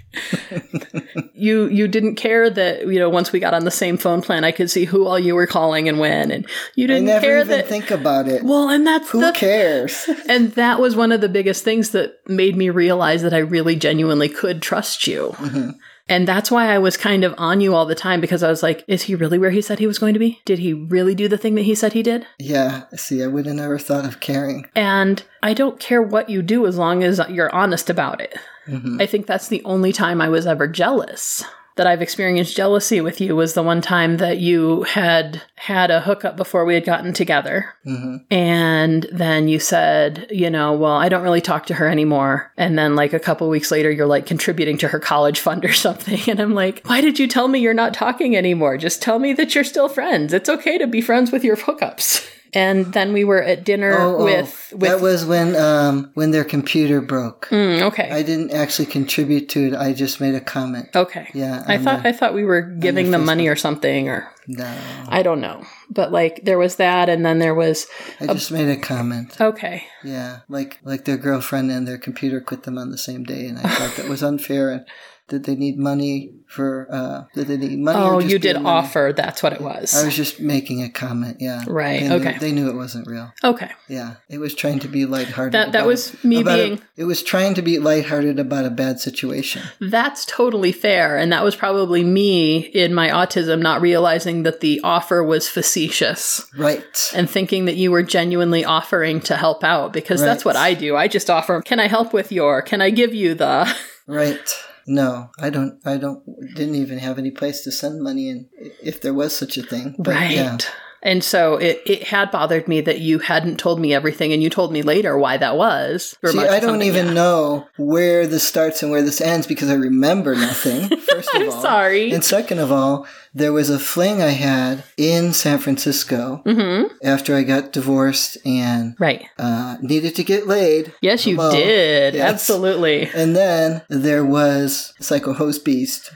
You, 1.34 1.66
you 1.68 1.88
didn't 1.88 2.16
care 2.16 2.50
that, 2.50 2.86
you 2.86 2.98
know, 2.98 3.08
once 3.08 3.32
we 3.32 3.40
got 3.40 3.54
on 3.54 3.64
the 3.64 3.70
same 3.70 3.96
phone 3.96 4.22
plan, 4.22 4.44
I 4.44 4.52
could 4.52 4.70
see 4.70 4.84
who 4.84 5.06
all 5.06 5.18
you 5.18 5.34
were 5.34 5.46
calling 5.46 5.88
and 5.88 5.98
when. 5.98 6.30
And 6.30 6.46
you 6.74 6.86
didn't 6.86 7.06
never 7.06 7.24
care 7.24 7.38
even 7.38 7.48
that. 7.48 7.68
think 7.68 7.90
about 7.90 8.28
it. 8.28 8.42
well, 8.42 8.68
and 8.68 8.86
that's 8.86 9.10
Who 9.10 9.20
the 9.20 9.32
cares? 9.32 10.08
and 10.28 10.52
that 10.52 10.80
was 10.80 10.96
one 10.96 11.12
of 11.12 11.20
the 11.20 11.28
biggest 11.28 11.64
things 11.64 11.90
that 11.90 12.16
made 12.26 12.56
me 12.56 12.70
realize 12.70 13.22
that 13.22 13.34
I 13.34 13.38
really 13.38 13.76
genuinely 13.76 14.28
could 14.28 14.62
trust 14.62 15.06
you. 15.06 15.34
Mm-hmm. 15.36 15.70
And 16.08 16.26
that's 16.26 16.50
why 16.50 16.66
I 16.66 16.78
was 16.78 16.96
kind 16.96 17.24
of 17.24 17.34
on 17.38 17.60
you 17.60 17.74
all 17.74 17.86
the 17.86 17.94
time 17.94 18.20
because 18.20 18.42
I 18.42 18.50
was 18.50 18.62
like, 18.62 18.84
is 18.88 19.04
he 19.04 19.14
really 19.14 19.38
where 19.38 19.50
he 19.50 19.62
said 19.62 19.78
he 19.78 19.86
was 19.86 19.98
going 19.98 20.14
to 20.14 20.20
be? 20.20 20.40
Did 20.44 20.58
he 20.58 20.72
really 20.72 21.14
do 21.14 21.28
the 21.28 21.38
thing 21.38 21.54
that 21.54 21.62
he 21.62 21.74
said 21.74 21.92
he 21.92 22.02
did? 22.02 22.26
Yeah, 22.38 22.82
see, 22.96 23.22
I 23.22 23.28
would 23.28 23.46
have 23.46 23.54
never 23.54 23.78
thought 23.78 24.04
of 24.04 24.20
caring. 24.20 24.66
And 24.74 25.22
I 25.42 25.54
don't 25.54 25.80
care 25.80 26.02
what 26.02 26.28
you 26.28 26.42
do 26.42 26.66
as 26.66 26.76
long 26.76 27.02
as 27.04 27.20
you're 27.30 27.54
honest 27.54 27.88
about 27.88 28.20
it. 28.20 28.36
Hmm 28.66 29.00
I 29.00 29.06
think 29.06 29.26
that's 29.26 29.48
the 29.48 29.62
only 29.64 29.92
time 29.92 30.20
I 30.20 30.28
was 30.28 30.46
ever 30.46 30.66
jealous. 30.66 31.44
That 31.76 31.86
I've 31.86 32.02
experienced 32.02 32.54
jealousy 32.54 33.00
with 33.00 33.18
you 33.18 33.34
was 33.34 33.54
the 33.54 33.62
one 33.62 33.80
time 33.80 34.18
that 34.18 34.36
you 34.36 34.82
had 34.82 35.40
had 35.54 35.90
a 35.90 36.02
hookup 36.02 36.36
before 36.36 36.66
we 36.66 36.74
had 36.74 36.84
gotten 36.84 37.14
together. 37.14 37.72
hmm 37.84 38.16
And 38.30 39.06
then 39.10 39.48
you 39.48 39.58
said, 39.58 40.26
you 40.30 40.50
know, 40.50 40.74
well, 40.74 40.92
I 40.92 41.08
don't 41.08 41.22
really 41.22 41.40
talk 41.40 41.64
to 41.66 41.74
her 41.74 41.88
anymore. 41.88 42.52
And 42.58 42.78
then, 42.78 42.94
like, 42.94 43.14
a 43.14 43.18
couple 43.18 43.48
weeks 43.48 43.70
later, 43.70 43.90
you're 43.90 44.04
like 44.04 44.26
contributing 44.26 44.76
to 44.78 44.88
her 44.88 45.00
college 45.00 45.40
fund 45.40 45.64
or 45.64 45.72
something. 45.86 46.20
And 46.28 46.40
I'm 46.40 46.52
like, 46.54 46.82
why 46.84 47.00
did 47.00 47.18
you 47.18 47.26
tell 47.26 47.48
me 47.48 47.60
you're 47.60 47.72
not 47.72 47.94
talking 47.94 48.36
anymore? 48.36 48.76
Just 48.76 49.00
tell 49.00 49.18
me 49.18 49.32
that 49.32 49.54
you're 49.54 49.64
still 49.64 49.88
friends. 49.88 50.34
It's 50.34 50.50
okay 50.50 50.76
to 50.76 50.86
be 50.86 51.00
friends 51.00 51.32
with 51.32 51.42
your 51.42 51.56
hookups. 51.56 52.28
And 52.54 52.92
then 52.92 53.14
we 53.14 53.24
were 53.24 53.42
at 53.42 53.64
dinner 53.64 53.94
Oh, 53.98 54.16
oh, 54.18 54.24
with, 54.24 54.72
with, 54.76 54.80
that 54.90 55.00
was 55.00 55.24
when 55.24 55.56
um 55.56 56.10
when 56.14 56.32
their 56.32 56.44
computer 56.44 57.00
broke. 57.00 57.48
Mm, 57.50 57.80
okay. 57.88 58.10
I 58.10 58.22
didn't 58.22 58.50
actually 58.52 58.86
contribute 58.86 59.48
to 59.50 59.68
it. 59.68 59.74
I 59.74 59.94
just 59.94 60.20
made 60.20 60.34
a 60.34 60.40
comment. 60.40 60.88
okay. 60.94 61.28
Yeah, 61.32 61.64
I 61.66 61.78
thought 61.78 62.02
the- 62.02 62.08
I 62.10 62.12
thought 62.12 62.34
we 62.34 62.44
were 62.44 62.60
giving 62.60 63.10
them 63.10 63.24
money 63.24 63.48
or 63.48 63.56
something, 63.56 64.08
or 64.10 64.28
No, 64.46 64.70
I 65.08 65.22
don't 65.22 65.40
know. 65.40 65.64
But 65.88 66.12
like 66.12 66.44
there 66.44 66.58
was 66.58 66.76
that, 66.76 67.08
and 67.08 67.24
then 67.24 67.38
there 67.38 67.54
was 67.54 67.86
I 68.20 68.26
just 68.26 68.50
made 68.52 68.68
a 68.68 68.76
comment. 68.76 69.40
okay. 69.40 69.84
Yeah, 70.04 70.40
like 70.48 70.78
like 70.84 71.04
their 71.06 71.16
girlfriend 71.18 71.70
and 71.70 71.88
their 71.88 71.98
computer 71.98 72.40
quit 72.40 72.64
them 72.64 72.76
on 72.76 72.90
the 72.90 72.98
same 72.98 73.24
day, 73.24 73.46
and 73.46 73.58
I 73.58 73.62
thought 73.62 73.96
that 73.96 74.08
was 74.10 74.22
unfair. 74.22 74.70
And 74.70 74.84
did 75.32 75.44
they 75.44 75.54
need 75.56 75.78
money 75.78 76.34
for? 76.46 76.86
uh 76.92 77.24
Did 77.34 77.46
they 77.48 77.56
need 77.56 77.78
money? 77.78 77.98
Oh, 77.98 78.18
you 78.20 78.38
did 78.38 78.52
being 78.54 78.62
money? 78.64 78.76
offer. 78.84 79.12
That's 79.16 79.42
what 79.42 79.54
it 79.54 79.62
was. 79.62 79.94
I 79.96 80.04
was 80.04 80.14
just 80.14 80.38
making 80.40 80.82
a 80.82 80.90
comment. 80.90 81.38
Yeah, 81.40 81.62
Right, 81.66 82.00
They 82.00 82.08
knew, 82.08 82.14
okay. 82.16 82.36
They 82.38 82.52
knew 82.52 82.68
it 82.68 82.76
wasn't 82.76 83.06
real. 83.06 83.32
okay. 83.42 83.70
Yeah, 83.88 84.16
it 84.28 84.36
was 84.38 84.54
trying 84.54 84.78
to 84.80 84.88
be 84.88 85.06
lighthearted. 85.06 85.54
That- 85.54 85.72
that 85.72 85.86
was 85.86 86.12
me 86.22 86.42
about 86.42 86.58
a- 86.60 86.62
being- 86.64 86.80
it 86.96 87.04
was 87.04 87.22
trying 87.22 87.54
to 87.54 87.62
be 87.62 87.78
lighthearted 87.78 88.38
about 88.38 88.66
a 88.66 88.70
bad 88.70 89.00
situation. 89.00 89.62
That's 89.80 90.26
totally 90.26 90.72
fair. 90.72 91.16
And 91.16 91.32
that 91.32 91.42
was 91.42 91.56
probably 91.56 92.04
me 92.04 92.58
in 92.58 92.92
my 92.92 93.08
autism 93.08 93.60
not 93.62 93.80
realizing 93.80 94.42
that 94.42 94.60
the 94.60 94.80
offer 94.84 95.24
was 95.24 95.48
facetious 95.48 96.44
Right. 96.58 97.10
and 97.14 97.30
thinking 97.30 97.64
that 97.64 97.76
you 97.76 97.90
were 97.90 98.02
genuinely 98.02 98.62
offering 98.64 99.20
to 99.22 99.36
help 99.36 99.64
out 99.64 99.94
because 99.94 100.20
that's 100.20 100.44
what 100.44 100.56
I 100.56 100.74
do. 100.74 100.96
I 100.96 101.08
just 101.08 101.30
offer, 101.30 101.62
can 101.62 101.80
I 101.80 101.86
help 101.88 102.12
with 102.12 102.30
your, 102.30 102.60
can 102.60 102.82
I 102.82 102.90
give 102.90 103.14
you 103.14 103.32
the. 103.34 103.72
Right. 104.08 104.48
No, 104.86 105.30
I 105.38 105.50
don't. 105.50 105.80
I 105.86 105.96
don't. 105.96 106.24
Didn't 106.54 106.74
even 106.74 106.98
have 106.98 107.18
any 107.18 107.30
place 107.30 107.62
to 107.64 107.72
send 107.72 108.02
money 108.02 108.28
in, 108.28 108.48
if 108.82 109.00
there 109.00 109.14
was 109.14 109.34
such 109.36 109.56
a 109.56 109.62
thing. 109.62 109.94
But, 109.98 110.14
right. 110.14 110.30
Yeah. 110.30 110.58
And 111.04 111.24
so 111.24 111.56
it, 111.56 111.82
it 111.84 112.04
had 112.04 112.30
bothered 112.30 112.68
me 112.68 112.80
that 112.82 113.00
you 113.00 113.18
hadn't 113.18 113.58
told 113.58 113.80
me 113.80 113.92
everything 113.92 114.32
and 114.32 114.42
you 114.42 114.48
told 114.48 114.72
me 114.72 114.82
later 114.82 115.18
why 115.18 115.36
that 115.36 115.56
was. 115.56 116.16
See, 116.24 116.38
I 116.38 116.60
don't 116.60 116.82
even 116.82 117.06
yeah. 117.08 117.12
know 117.12 117.68
where 117.76 118.26
this 118.26 118.44
starts 118.46 118.82
and 118.82 118.92
where 118.92 119.02
this 119.02 119.20
ends 119.20 119.46
because 119.46 119.68
I 119.68 119.74
remember 119.74 120.34
nothing. 120.36 120.88
First 121.00 121.34
of 121.34 121.42
I'm 121.42 121.50
all, 121.50 121.60
sorry. 121.60 122.12
And 122.12 122.24
second 122.24 122.60
of 122.60 122.70
all, 122.70 123.06
there 123.34 123.52
was 123.52 123.68
a 123.68 123.78
fling 123.80 124.22
I 124.22 124.28
had 124.28 124.84
in 124.96 125.32
San 125.32 125.58
Francisco 125.58 126.42
Mm-hmm. 126.46 126.94
after 127.02 127.34
I 127.34 127.42
got 127.42 127.72
divorced 127.72 128.36
and 128.46 128.94
Right. 128.98 129.24
uh, 129.38 129.78
needed 129.80 130.14
to 130.16 130.24
get 130.24 130.46
laid. 130.46 130.92
Yes, 131.00 131.26
you 131.26 131.34
Hello. 131.36 131.50
did. 131.50 132.14
Yes. 132.14 132.30
Absolutely. 132.32 133.08
And 133.14 133.34
then 133.34 133.82
there 133.88 134.24
was 134.24 134.94
Psycho 135.00 135.32
Hose 135.32 135.58
Beast 135.58 136.12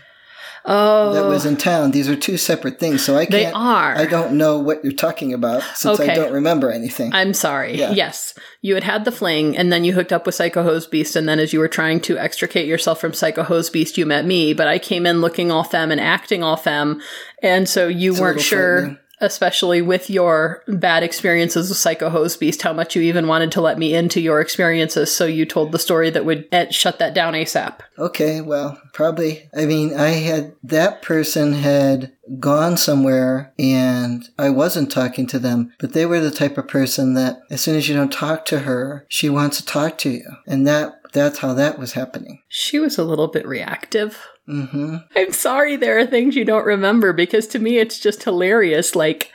Oh, 0.69 1.13
that 1.13 1.27
was 1.27 1.47
in 1.47 1.57
town. 1.57 1.93
These 1.93 2.09
are 2.09 2.17
two 2.17 2.37
separate 2.37 2.81
things, 2.81 3.05
so 3.05 3.15
I 3.15 3.21
can't. 3.21 3.31
they 3.31 3.47
are. 3.47 3.97
I 3.97 4.07
don't 4.07 4.33
know 4.33 4.59
what 4.59 4.83
you're 4.83 4.93
talking 4.93 5.33
about 5.33 5.63
since 5.75 6.01
Okay. 6.01 6.13
I 6.13 6.15
don't 6.17 6.33
remember 6.33 6.71
anything. 6.71 7.13
I'm 7.15 7.35
sorry. 7.35 7.79
Yeah. 7.79 7.93
Yes. 7.93 8.35
You 8.63 8.75
had 8.75 8.83
had 8.83 9.05
the 9.05 9.13
fling, 9.13 9.57
and 9.57 9.73
then 9.73 9.85
you 9.85 9.93
hooked 9.93 10.13
up 10.13 10.27
with 10.27 10.35
Psycho 10.35 10.65
Hose 10.65 10.87
Beast, 10.87 11.15
and 11.15 11.29
then 11.29 11.39
as 11.39 11.53
you 11.53 11.61
were 11.61 11.69
trying 11.69 12.01
to 12.01 12.19
extricate 12.19 12.67
yourself 12.67 13.01
from 13.01 13.13
Psycho 13.13 13.45
Hose 13.45 13.71
Beast, 13.71 13.97
you 13.97 14.07
met 14.07 14.25
me, 14.27 14.53
but 14.55 14.67
I 14.67 14.79
came 14.81 15.07
in 15.07 15.21
looking 15.21 15.53
all 15.53 15.63
femme 15.65 15.93
and 15.93 16.01
acting 16.01 16.43
all 16.43 16.57
femme, 16.57 17.01
and 17.43 17.69
so 17.69 17.87
you 17.87 18.11
It's 18.13 18.21
weren't 18.21 18.41
sure. 18.41 18.99
Especially 19.21 19.83
with 19.83 20.11
your 20.11 20.63
bad 20.69 21.03
experiences 21.03 21.69
with 21.69 21.79
Psycho 21.79 22.11
Hose 22.11 22.37
Beast, 22.37 22.63
how 22.63 22.73
much 22.73 22.95
you 22.95 23.03
even 23.03 23.27
wanted 23.27 23.53
to 23.53 23.61
let 23.61 23.79
me 23.79 23.95
into 23.95 24.21
your 24.21 24.41
experiences, 24.41 25.15
so 25.15 25.27
you 25.27 25.47
told 25.47 25.73
the 25.73 25.79
story 25.79 26.11
that 26.11 26.25
would 26.25 26.49
eh, 26.53 26.71
shut 26.71 26.99
that 26.99 27.15
down 27.15 27.35
ASAP. 27.35 27.81
Okay, 27.99 28.41
well, 28.41 28.81
probably. 28.93 29.49
I 29.57 29.67
mean, 29.67 29.95
I 29.95 30.11
had 30.11 30.55
that 30.63 31.03
person 31.03 31.53
had 31.55 32.13
gone 32.41 32.77
somewhere 32.77 33.53
and 33.59 34.29
I 34.39 34.51
wasn't 34.51 34.91
talking 34.91 35.27
to 35.29 35.39
them, 35.39 35.73
but 35.79 35.93
they 35.93 36.07
were 36.07 36.21
the 36.21 36.31
type 36.31 36.59
of 36.59 36.69
person 36.69 37.15
that 37.15 37.39
as 37.51 37.61
soon 37.61 37.77
as 37.77 37.89
you 37.89 37.95
don't 37.95 38.13
talk 38.13 38.45
to 38.47 38.61
her, 38.61 39.07
she 39.09 39.29
wants 39.29 39.59
to 39.59 39.67
talk 39.67 39.99
to 39.99 40.11
you. 40.11 40.25
And 40.47 40.67
that 40.67 41.01
that's 41.13 41.39
how 41.39 41.55
that 41.55 41.79
was 41.79 41.93
happening. 41.93 42.43
She 42.49 42.79
was 42.79 42.99
a 42.99 43.05
little 43.05 43.29
bit 43.29 43.47
reactive. 43.47 44.27
Mhm. 44.49 45.05
I'm 45.15 45.33
sorry 45.33 45.77
there 45.77 45.99
are 45.99 46.07
things 46.07 46.37
you 46.37 46.45
don't 46.45 46.67
remember 46.67 47.13
because 47.13 47.47
to 47.49 47.59
me 47.59 47.79
it's 47.79 47.99
just 47.99 48.25
hilarious 48.25 48.95
like 48.95 49.33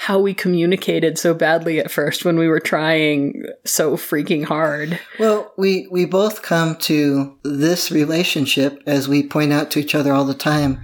how 0.00 0.18
we 0.18 0.32
communicated 0.32 1.18
so 1.18 1.34
badly 1.34 1.78
at 1.78 1.90
first 1.90 2.24
when 2.24 2.38
we 2.38 2.48
were 2.48 2.58
trying 2.58 3.44
so 3.66 3.98
freaking 3.98 4.42
hard. 4.42 4.98
Well, 5.18 5.52
we 5.58 5.88
we 5.90 6.06
both 6.06 6.40
come 6.40 6.76
to 6.76 7.36
this 7.42 7.90
relationship 7.90 8.82
as 8.86 9.08
we 9.08 9.22
point 9.22 9.52
out 9.52 9.70
to 9.72 9.78
each 9.78 9.94
other 9.94 10.14
all 10.14 10.24
the 10.24 10.32
time 10.32 10.80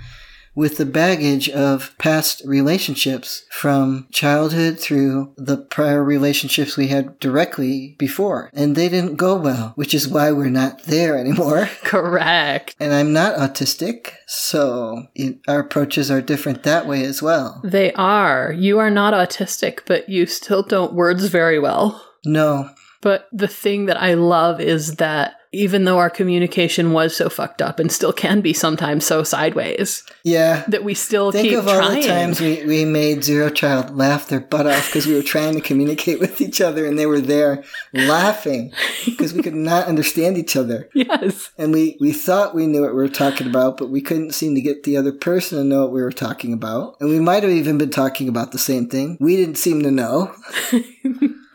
with 0.57 0.79
the 0.79 0.87
baggage 0.87 1.49
of 1.51 1.95
past 1.99 2.43
relationships 2.45 3.45
from 3.51 4.09
childhood 4.11 4.81
through 4.81 5.33
the 5.37 5.59
prior 5.59 6.03
relationships 6.03 6.77
we 6.77 6.89
had 6.89 7.17
directly 7.21 7.95
before. 7.99 8.51
And 8.53 8.75
they 8.75 8.89
didn't 8.89 9.17
go 9.17 9.37
well, 9.37 9.73
which 9.77 9.95
is 9.95 10.09
why 10.09 10.33
we're 10.33 10.51
not 10.51 10.83
there 10.85 11.17
anymore. 11.17 11.69
Correct. 11.85 12.75
And 12.81 12.93
I'm 12.93 13.13
not 13.13 13.37
autistic, 13.37 14.13
so 14.27 15.05
it, 15.15 15.39
our 15.47 15.61
approaches 15.61 16.11
are 16.11 16.23
different 16.23 16.63
that 16.65 16.89
way 16.89 17.05
as 17.05 17.23
well. 17.23 17.61
They 17.63 17.93
are. 17.93 18.51
You 18.53 18.79
are 18.79 18.91
not 18.91 19.15
autistic, 19.15 19.81
but 19.87 20.09
you 20.09 20.27
still 20.27 20.63
don't 20.63 20.95
words 20.95 21.27
very 21.27 21.59
well. 21.59 22.03
No, 22.25 22.71
But 23.03 23.29
the 23.31 23.47
thing 23.47 23.87
that 23.87 24.03
I 24.03 24.15
love 24.15 24.61
is 24.61 24.97
that 24.97 25.35
even 25.57 25.85
though 25.85 25.99
our 25.99 26.11
communication 26.11 26.93
was 26.93 27.17
so 27.17 27.29
fucked 27.29 27.63
up 27.63 27.81
and 27.81 27.91
still 27.91 28.13
can 28.13 28.41
be 28.41 28.53
sometimes 28.53 29.07
so 29.07 29.23
sideways, 29.23 30.05
yeah. 30.23 30.65
that 30.69 30.85
we 30.85 30.95
still 30.95 31.33
Think 31.33 31.49
keep 31.49 31.59
of 31.59 31.69
all 31.69 31.77
trying. 31.77 32.03
the 32.03 32.07
times 32.07 32.41
we, 32.41 32.65
we 32.65 32.85
made 32.85 33.25
Zero 33.25 33.49
Child 33.49 33.97
laugh 33.97 34.29
their 34.29 34.41
butt 34.41 34.67
off 34.67 34.89
because 34.89 35.07
we 35.07 35.15
were 35.15 35.23
trying 35.23 35.55
to 35.55 35.61
communicate 35.61 36.21
with 36.21 36.41
each 36.41 36.61
other 36.61 36.87
and 36.87 36.99
they 36.99 37.07
were 37.07 37.21
there 37.21 37.65
laughing 37.93 38.73
because 39.05 39.33
we 39.33 39.43
could 39.43 39.55
not 39.55 39.87
understand 39.87 40.37
each 40.37 40.57
other. 40.57 40.89
yes. 40.95 41.51
And 41.57 41.73
we, 41.73 41.97
we 42.01 42.13
thought 42.13 42.55
we 42.55 42.67
knew 42.67 42.83
what 42.83 42.91
we 42.91 42.97
were 42.97 43.09
talking 43.09 43.47
about, 43.47 43.79
but 43.79 43.89
we 43.89 44.01
couldn't 44.01 44.33
seem 44.33 44.55
to 44.55 44.61
get 44.61 44.83
the 44.83 44.97
other 44.97 45.13
person 45.13 45.59
to 45.59 45.65
know 45.65 45.83
what 45.83 45.93
we 45.93 46.03
were 46.03 46.13
talking 46.13 46.53
about. 46.53 46.97
And 47.01 47.09
we 47.09 47.21
might 47.21 47.43
have 47.43 47.53
even 47.53 47.79
been 47.79 47.91
talking 47.91 48.29
about 48.29 48.53
the 48.53 48.59
same 48.59 48.89
thing. 48.89 49.17
We 49.21 49.37
didn't 49.37 49.57
seem 49.57 49.83
to 49.83 49.91
know. 49.91 50.35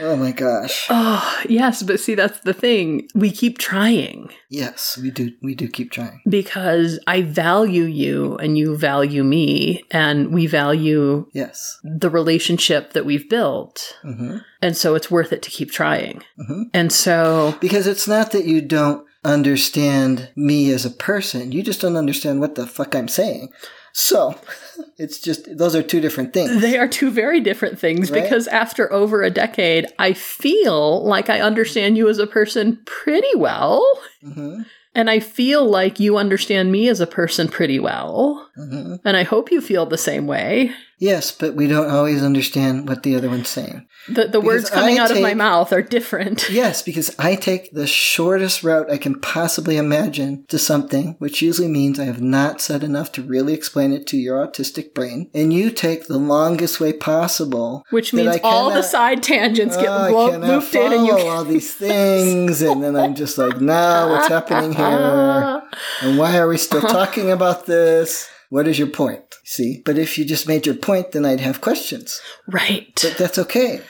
oh 0.00 0.16
my 0.16 0.32
gosh. 0.32 0.86
Oh, 0.90 1.42
yes, 1.48 1.82
but 1.82 2.00
see 2.00 2.14
that's 2.14 2.40
the 2.40 2.52
thing. 2.54 3.08
We 3.14 3.30
keep 3.30 3.58
trying. 3.58 4.30
Yes, 4.48 4.98
we 5.00 5.10
do. 5.10 5.32
We 5.42 5.54
do 5.54 5.68
keep 5.68 5.90
trying. 5.90 6.20
because 6.28 6.98
I 7.06 7.22
value 7.22 7.84
you 7.84 8.36
and 8.36 8.56
you 8.58 8.76
value 8.76 9.24
me, 9.24 9.84
and 9.90 10.32
we 10.32 10.46
value 10.46 11.26
Yes. 11.32 11.78
the 11.84 12.10
relationship 12.10 12.92
that 12.92 13.04
we've 13.06 13.28
built. 13.28 13.96
hmm 14.02 14.38
And 14.60 14.76
so 14.76 14.94
it's 14.94 15.10
worth 15.10 15.32
it 15.32 15.42
to 15.42 15.50
keep 15.50 15.70
trying. 15.72 16.22
Mhm. 16.38 16.64
And 16.74 16.92
so, 16.92 17.56
Because 17.60 17.86
it's 17.86 18.06
not 18.08 18.30
that 18.32 18.44
you 18.44 18.60
don't 18.60 19.04
understand 19.24 20.30
me 20.36 20.70
as 20.72 20.84
a 20.84 20.90
person, 20.90 21.52
you 21.52 21.62
just 21.62 21.80
don't 21.80 21.96
understand 21.96 22.40
what 22.40 22.54
the 22.54 22.66
fuck 22.66 22.94
I'm 22.94 23.08
saying. 23.08 23.48
So, 23.92 24.34
it's 24.98 25.18
just, 25.18 25.56
those 25.56 25.74
are 25.76 25.82
two 25.82 26.00
different 26.00 26.32
things. 26.32 26.60
they 26.60 26.78
are 26.78 26.88
two 26.88 27.10
very 27.10 27.40
different 27.40 27.78
things 27.78 28.10
Right? 28.10 28.22
because 28.22 28.48
after 28.48 28.92
over 28.92 29.22
a 29.22 29.30
decade, 29.30 29.86
I 29.98 30.12
feel 30.12 31.04
like 31.04 31.28
I 31.30 31.40
understand 31.40 31.96
you 31.96 32.08
as 32.08 32.18
a 32.18 32.26
person 32.26 32.78
pretty 32.86 33.34
well. 33.36 33.84
hmm 34.22 34.62
And 34.94 35.08
I 35.08 35.20
feel 35.20 35.64
like 35.64 36.00
you 36.00 36.16
understand 36.18 36.70
me 36.70 36.88
as 36.88 37.00
a 37.00 37.06
person 37.06 37.48
pretty 37.48 37.78
well. 37.78 38.50
hmm 38.56 38.96
And 39.04 39.16
I 39.16 39.22
hope 39.24 39.50
you 39.50 39.60
feel 39.60 39.86
the 39.86 39.98
same 39.98 40.26
way. 40.26 40.72
Yes, 40.98 41.32
but 41.32 41.54
we 41.54 41.66
don't 41.66 41.90
always 41.90 42.22
understand 42.22 42.88
what 42.88 43.02
the 43.02 43.16
other 43.16 43.28
one's 43.28 43.48
saying. 43.48 43.86
The, 44.08 44.26
the 44.28 44.40
words 44.40 44.70
coming 44.70 44.98
I 44.98 45.02
out 45.02 45.10
of 45.10 45.20
my 45.20 45.34
mouth 45.34 45.72
are 45.72 45.82
different. 45.82 46.48
Yes, 46.62 46.82
because 46.82 47.14
I 47.18 47.34
take 47.34 47.72
the 47.72 47.86
shortest 47.86 48.62
route 48.62 48.90
I 48.90 48.98
can 48.98 49.18
possibly 49.20 49.76
imagine 49.76 50.44
to 50.48 50.58
something, 50.58 51.16
which 51.18 51.40
usually 51.42 51.66
means 51.68 51.98
I 51.98 52.04
have 52.04 52.20
not 52.20 52.60
said 52.60 52.84
enough 52.84 53.10
to 53.12 53.22
really 53.22 53.54
explain 53.54 53.92
it 53.92 54.06
to 54.08 54.16
your 54.16 54.46
autistic 54.46 54.92
brain. 54.94 55.30
And 55.34 55.52
you 55.52 55.70
take 55.70 56.06
the 56.06 56.18
longest 56.18 56.78
way 56.78 56.92
possible. 56.92 57.84
Which 57.90 58.12
means 58.12 58.36
I 58.36 58.40
all 58.44 58.70
the 58.70 58.82
side 58.82 59.22
tangents 59.22 59.76
get 59.76 59.88
Oh, 59.88 60.10
lo- 60.12 60.38
looped 60.38 60.74
in 60.74 60.92
and 60.92 61.06
you 61.06 61.16
follow 61.16 61.28
all 61.30 61.44
these 61.44 61.72
things, 61.74 62.60
and 62.62 62.82
then 62.82 62.96
I'm 62.96 63.14
just 63.14 63.38
like, 63.38 63.60
now 63.60 64.10
what's 64.10 64.28
happening 64.28 64.72
here? 64.72 65.62
And 66.02 66.18
why 66.18 66.36
are 66.38 66.48
we 66.48 66.58
still 66.58 66.80
talking 66.98 67.30
about 67.30 67.66
this? 67.66 68.28
What 68.50 68.68
is 68.68 68.78
your 68.78 68.88
point? 68.88 69.31
See? 69.44 69.82
But 69.84 69.98
if 69.98 70.18
you 70.18 70.24
just 70.24 70.48
made 70.48 70.66
your 70.66 70.74
point, 70.74 71.12
then 71.12 71.24
I'd 71.24 71.40
have 71.40 71.60
questions. 71.60 72.20
Right. 72.46 72.98
But 73.02 73.16
that's 73.18 73.38
okay. 73.38 73.82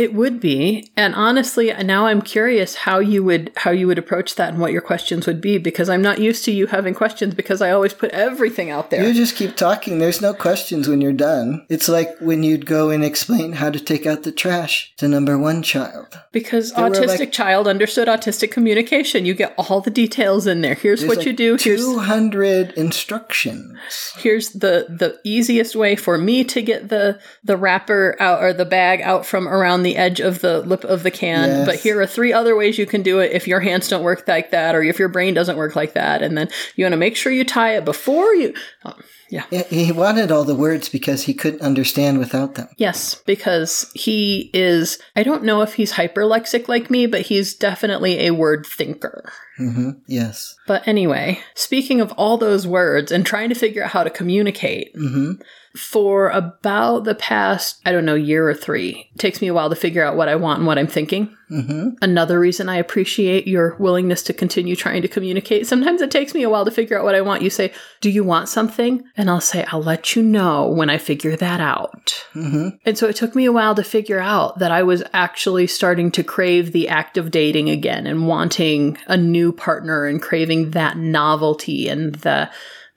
It 0.00 0.14
would 0.14 0.40
be. 0.40 0.90
And 0.96 1.14
honestly, 1.14 1.70
now 1.84 2.06
I'm 2.06 2.22
curious 2.22 2.74
how 2.74 3.00
you 3.00 3.22
would 3.24 3.52
how 3.54 3.70
you 3.70 3.86
would 3.86 3.98
approach 3.98 4.34
that 4.36 4.48
and 4.48 4.58
what 4.58 4.72
your 4.72 4.80
questions 4.80 5.26
would 5.26 5.42
be 5.42 5.58
because 5.58 5.90
I'm 5.90 6.00
not 6.00 6.20
used 6.20 6.42
to 6.46 6.52
you 6.52 6.68
having 6.68 6.94
questions 6.94 7.34
because 7.34 7.60
I 7.60 7.70
always 7.70 7.92
put 7.92 8.10
everything 8.12 8.70
out 8.70 8.88
there. 8.88 9.06
You 9.06 9.12
just 9.12 9.36
keep 9.36 9.56
talking. 9.56 9.98
There's 9.98 10.22
no 10.22 10.32
questions 10.32 10.88
when 10.88 11.02
you're 11.02 11.12
done. 11.12 11.66
It's 11.68 11.86
like 11.86 12.16
when 12.18 12.42
you'd 12.42 12.64
go 12.64 12.88
and 12.88 13.04
explain 13.04 13.52
how 13.52 13.68
to 13.68 13.78
take 13.78 14.06
out 14.06 14.22
the 14.22 14.32
trash 14.32 14.94
to 14.96 15.06
number 15.06 15.36
one 15.36 15.62
child. 15.62 16.18
because 16.32 16.72
were 16.72 16.88
autistic 16.88 17.18
like- 17.18 17.32
child 17.32 17.68
understood 17.68 18.08
autistic 18.08 18.50
communication. 18.50 19.26
You 19.26 19.34
get 19.34 19.54
all 19.58 19.82
the 19.82 19.90
details 19.90 20.46
in 20.46 20.62
there. 20.62 20.76
Here's 20.76 21.04
what 21.04 21.18
like 21.18 21.26
you 21.26 21.34
do. 21.34 21.58
Here's 21.60 21.84
200 21.84 22.72
instructions. 22.72 23.76
here's 24.16 24.50
the 24.52 24.86
the 24.88 25.18
easiest 25.24 25.76
way 25.76 25.94
for 25.94 26.16
me 26.16 26.42
to 26.44 26.62
get 26.62 26.88
the 26.88 27.20
the 27.44 27.58
wrapper 27.58 28.16
out 28.18 28.42
or 28.42 28.54
the 28.54 28.64
bag 28.64 29.02
out 29.02 29.26
from 29.26 29.46
around 29.46 29.82
the 29.82 29.89
edge 29.96 30.20
of 30.20 30.40
the 30.40 30.60
lip 30.62 30.84
of 30.84 31.02
the 31.02 31.10
can 31.10 31.48
Yes. 31.48 31.66
but 31.66 31.76
here 31.76 32.00
are 32.00 32.06
three 32.06 32.32
other 32.32 32.56
ways 32.56 32.78
you 32.78 32.86
can 32.86 33.02
do 33.02 33.18
it 33.18 33.32
if 33.32 33.46
your 33.48 33.60
hands 33.60 33.88
don't 33.88 34.02
work 34.02 34.26
like 34.26 34.50
that 34.50 34.74
or 34.74 34.82
if 34.82 34.98
your 34.98 35.08
brain 35.08 35.34
doesn't 35.34 35.56
work 35.56 35.76
like 35.76 35.94
that 35.94 36.22
and 36.22 36.36
then 36.36 36.48
you 36.76 36.84
want 36.84 36.92
to 36.92 36.96
make 36.98 37.16
sure 37.16 37.32
you 37.32 37.44
tie 37.44 37.76
it 37.76 37.84
before 37.84 38.34
you 38.34 38.54
oh, 38.84 38.94
yeah 39.30 39.44
He 39.68 39.92
wanted 39.92 40.30
all 40.32 40.44
the 40.44 40.54
words 40.56 40.88
because 40.88 41.22
he 41.24 41.34
couldn't 41.34 41.62
understand 41.62 42.18
without 42.18 42.56
them. 42.56 42.68
Yes, 42.78 43.14
because 43.26 43.90
he 43.94 44.50
is, 44.52 44.98
I 45.14 45.22
don't 45.22 45.44
know 45.44 45.62
if 45.62 45.74
he's 45.74 45.92
hyperlexic 45.92 46.66
like 46.66 46.90
me, 46.90 47.06
but 47.06 47.22
he's 47.22 47.54
definitely 47.54 48.26
a 48.26 48.32
word 48.32 48.66
thinker. 48.66 49.30
hmm 49.56 49.90
Yes. 50.08 50.56
But 50.66 50.86
anyway, 50.88 51.38
speaking 51.54 52.00
of 52.00 52.10
all 52.12 52.38
those 52.38 52.66
words 52.66 53.12
and 53.12 53.24
trying 53.24 53.50
to 53.50 53.54
figure 53.54 53.84
out 53.84 53.90
how 53.90 54.02
to 54.02 54.10
communicate, 54.10 54.90
hmm 54.96 55.34
for 55.76 56.30
about 56.30 57.04
the 57.04 57.14
past, 57.14 57.80
I 57.86 57.92
don't 57.92 58.04
know, 58.04 58.14
year 58.16 58.48
or 58.48 58.54
three, 58.54 59.08
it 59.14 59.18
takes 59.18 59.40
me 59.40 59.48
a 59.48 59.54
while 59.54 59.70
to 59.70 59.76
figure 59.76 60.04
out 60.04 60.16
what 60.16 60.28
I 60.28 60.34
want 60.34 60.58
and 60.58 60.66
what 60.66 60.78
I'm 60.78 60.86
thinking. 60.88 61.36
hmm 61.48 61.90
Another 62.02 62.40
reason 62.40 62.68
I 62.68 62.76
appreciate 62.76 63.46
your 63.46 63.76
willingness 63.78 64.22
to 64.24 64.32
continue 64.32 64.74
trying 64.74 65.02
to 65.02 65.08
communicate. 65.08 65.66
Sometimes 65.66 66.02
it 66.02 66.10
takes 66.10 66.34
me 66.34 66.42
a 66.42 66.50
while 66.50 66.64
to 66.64 66.70
figure 66.72 66.98
out 66.98 67.04
what 67.04 67.14
I 67.14 67.20
want. 67.20 67.42
You 67.42 67.50
say, 67.50 67.72
Do 68.00 68.10
you 68.10 68.24
want 68.24 68.48
something? 68.48 69.04
And 69.16 69.30
I'll 69.30 69.40
say, 69.40 69.64
I'll 69.68 69.82
let 69.82 70.16
you 70.16 70.22
know 70.22 70.68
when 70.68 70.90
I 70.90 70.98
figure 70.98 71.36
that 71.36 71.60
out. 71.60 72.26
hmm 72.32 72.70
And 72.84 72.98
so 72.98 73.08
it 73.08 73.14
took 73.16 73.36
me 73.36 73.44
a 73.44 73.52
while 73.52 73.74
to 73.76 73.84
figure 73.84 74.20
out 74.20 74.58
that 74.58 74.72
I 74.72 74.82
was 74.82 75.04
actually 75.12 75.68
starting 75.68 76.10
to 76.12 76.24
crave 76.24 76.72
the 76.72 76.88
act 76.88 77.16
of 77.16 77.30
dating 77.30 77.70
again 77.70 78.06
and 78.08 78.26
wanting 78.26 78.98
a 79.06 79.16
new 79.16 79.52
partner 79.52 80.06
and 80.06 80.20
craving 80.20 80.70
that 80.72 80.96
novelty 80.96 81.88
and 81.88 82.14
the 82.16 82.50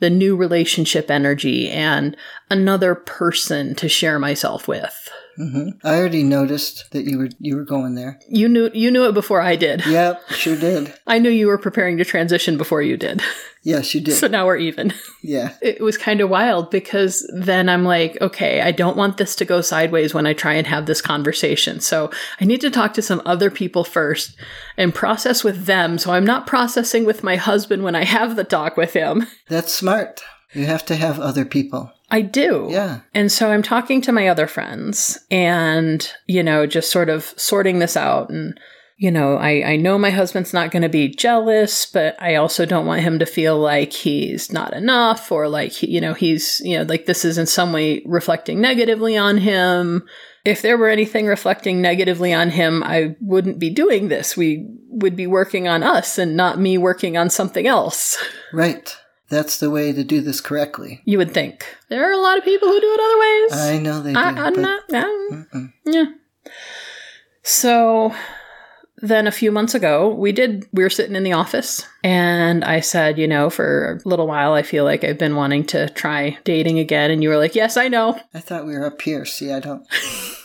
the 0.04 0.10
new 0.10 0.36
relationship 0.36 1.10
energy 1.10 1.70
and 1.70 2.18
another 2.52 2.94
person 2.94 3.74
to 3.74 3.88
share 3.88 4.20
myself 4.20 4.68
with. 4.68 5.10
Hmm 5.36 5.70
I 5.84 5.96
already 5.98 6.24
noticed 6.24 6.92
that 6.92 7.06
you 7.06 7.18
were 7.18 7.30
you 7.40 7.56
were 7.56 7.64
going 7.66 7.96
there. 7.96 8.20
You 8.30 8.48
knew 8.48 8.70
you 8.74 8.92
knew 8.92 9.08
it 9.08 9.14
before 9.14 9.42
I 9.42 9.56
did. 9.56 9.86
Yep, 9.86 10.22
sure 10.32 10.56
did. 10.56 10.94
I 11.08 11.20
knew 11.20 11.30
you 11.30 11.48
were 11.48 11.58
preparing 11.58 11.98
to 11.98 12.06
transition 12.06 12.58
before 12.58 12.82
you 12.82 12.98
did. 12.98 13.22
Yes, 13.66 13.96
you 13.96 14.02
did. 14.02 14.16
So 14.16 14.28
now 14.28 14.46
we're 14.46 14.58
even. 14.58 14.94
yeah. 15.22 15.54
it 15.62 15.80
was 15.82 15.98
kind 15.98 16.20
of 16.20 16.30
wild 16.30 16.70
because 16.70 17.26
then 17.34 17.70
I'm 17.70 17.86
like, 17.86 18.18
okay, 18.20 18.60
I 18.60 18.72
don't 18.74 18.98
want 18.98 19.16
this 19.16 19.38
to 19.38 19.46
go 19.46 19.62
sideways 19.62 20.14
when 20.14 20.28
I 20.28 20.34
try 20.34 20.54
and 20.56 20.68
have 20.68 20.86
this 20.86 21.02
conversation. 21.02 21.80
So 21.80 22.12
I 22.42 22.44
need 22.44 22.60
to 22.60 22.70
talk 22.70 22.94
to 22.96 23.02
some 23.02 23.22
other 23.26 23.50
people 23.50 23.86
first 23.86 24.36
and 24.76 24.94
process 24.94 25.46
with 25.46 25.66
them. 25.66 25.98
So 25.98 26.12
I'm 26.12 26.26
not 26.26 26.46
processing 26.46 27.06
with 27.06 27.24
my 27.24 27.38
husband 27.38 27.84
when 27.84 27.96
I 27.96 28.04
have 28.04 28.36
the 28.36 28.44
talk 28.44 28.76
with 28.76 28.92
him. 28.92 29.28
That's 29.48 29.74
smart. 29.74 30.22
You 30.52 30.66
have 30.66 30.86
to 30.88 30.96
have 30.98 31.18
other 31.22 31.46
people. 31.46 31.90
I 32.14 32.22
do. 32.22 32.68
Yeah. 32.70 33.00
And 33.16 33.32
so 33.32 33.50
I'm 33.50 33.64
talking 33.64 34.00
to 34.02 34.12
my 34.12 34.28
other 34.28 34.46
friends 34.46 35.18
and, 35.32 36.08
you 36.28 36.44
know, 36.44 36.68
just 36.68 36.92
sort 36.92 37.10
of 37.10 37.34
sorting 37.38 37.80
this 37.80 37.98
out. 37.98 38.30
And, 38.30 38.60
you 38.98 39.10
know, 39.10 39.36
I, 39.36 39.72
I 39.72 39.76
know 39.78 39.98
my 39.98 40.12
husband's 40.12 40.54
not 40.54 40.70
going 40.70 40.84
to 40.84 40.90
be 40.90 41.10
jealous, 41.10 41.88
but 41.88 42.16
I 42.22 42.36
also 42.36 42.68
don't 42.68 42.86
want 42.86 43.02
him 43.02 43.18
to 43.18 43.26
feel 43.26 43.58
like 43.58 43.94
he's 43.94 44.52
not 44.52 44.74
enough 44.74 45.32
or 45.32 45.50
like, 45.50 45.72
he, 45.72 45.90
you 45.90 46.00
know, 46.00 46.14
he's, 46.14 46.62
you 46.64 46.78
know, 46.78 46.84
like 46.84 47.08
this 47.08 47.26
is 47.26 47.40
in 47.40 47.48
some 47.48 47.74
way 47.74 48.04
reflecting 48.06 48.62
negatively 48.62 49.18
on 49.18 49.40
him. 49.40 50.08
If 50.46 50.62
there 50.62 50.78
were 50.78 50.90
anything 50.90 51.26
reflecting 51.26 51.82
negatively 51.82 52.32
on 52.32 52.52
him, 52.52 52.84
I 52.84 53.16
wouldn't 53.22 53.58
be 53.58 53.72
doing 53.72 54.10
this. 54.10 54.38
We 54.38 54.68
would 54.90 55.16
be 55.16 55.26
working 55.26 55.68
on 55.68 55.82
us 55.82 56.20
and 56.20 56.38
not 56.38 56.60
me 56.60 56.78
working 56.78 57.18
on 57.18 57.32
something 57.32 57.66
else. 57.66 58.24
Right. 58.56 58.96
That's 59.34 59.60
the 59.60 59.70
way 59.72 59.92
to 59.92 60.04
do 60.04 60.22
this 60.22 60.40
correctly. 60.42 61.02
You 61.06 61.18
would 61.18 61.34
think. 61.34 61.66
There 61.90 62.08
are 62.08 62.14
a 62.14 62.22
lot 62.22 62.38
of 62.38 62.44
people 62.44 62.68
who 62.68 62.80
do 62.80 62.94
it 62.94 63.00
other 63.00 63.20
ways. 63.20 63.70
I 63.76 63.80
know 63.80 64.02
they 64.02 64.14
do. 64.14 64.20
I, 64.20 64.28
I'm 64.30 64.54
but- 64.54 64.62
not. 64.62 64.82
no. 64.92 65.30
Mm-mm. 65.32 65.74
Yeah. 65.86 66.06
So 67.44 68.14
then 68.98 69.28
a 69.28 69.32
few 69.32 69.52
months 69.52 69.76
ago, 69.76 70.14
we 70.14 70.32
did, 70.32 70.66
we 70.72 70.84
were 70.84 70.90
sitting 70.90 71.16
in 71.16 71.24
the 71.24 71.34
office 71.34 71.86
and 72.04 72.64
I 72.64 72.80
said, 72.80 73.18
you 73.18 73.28
know, 73.28 73.50
for 73.50 74.00
a 74.06 74.08
little 74.08 74.28
while, 74.28 74.54
I 74.54 74.62
feel 74.62 74.86
like 74.86 75.04
I've 75.04 75.18
been 75.18 75.36
wanting 75.36 75.66
to 75.68 75.90
try 75.90 76.38
dating 76.46 76.80
again. 76.80 77.12
And 77.12 77.22
you 77.22 77.30
were 77.30 77.38
like, 77.38 77.56
yes, 77.56 77.76
I 77.76 77.88
know. 77.90 78.18
I 78.34 78.40
thought 78.40 78.66
we 78.66 78.78
were 78.78 78.86
up 78.86 79.02
here. 79.02 79.26
See, 79.26 79.52
I 79.52 79.60
don't. 79.60 79.86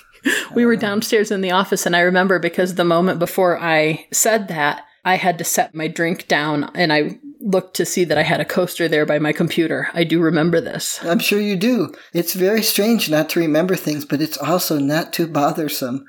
We 0.54 0.66
were 0.66 0.76
downstairs 0.76 1.30
in 1.30 1.42
the 1.42 1.52
office. 1.52 1.86
And 1.86 1.94
I 1.94 2.00
remember 2.00 2.38
because 2.40 2.74
the 2.74 2.84
moment 2.84 3.20
before 3.20 3.58
I 3.58 4.06
said 4.12 4.48
that, 4.48 4.82
I 5.04 5.14
had 5.14 5.38
to 5.38 5.44
set 5.44 5.74
my 5.76 5.86
drink 5.86 6.26
down 6.26 6.70
and 6.74 6.92
I 6.92 7.18
looked 7.48 7.74
to 7.76 7.84
see 7.86 8.04
that 8.04 8.18
I 8.18 8.22
had 8.22 8.40
a 8.40 8.44
coaster 8.44 8.88
there 8.88 9.06
by 9.06 9.18
my 9.18 9.32
computer. 9.32 9.88
I 9.94 10.04
do 10.04 10.20
remember 10.20 10.60
this. 10.60 11.02
I'm 11.04 11.18
sure 11.18 11.40
you 11.40 11.56
do. 11.56 11.92
It's 12.12 12.34
very 12.34 12.62
strange 12.62 13.08
not 13.10 13.28
to 13.30 13.40
remember 13.40 13.74
things, 13.74 14.04
but 14.04 14.20
it's 14.20 14.36
also 14.38 14.78
not 14.78 15.12
too 15.12 15.26
bothersome. 15.26 16.04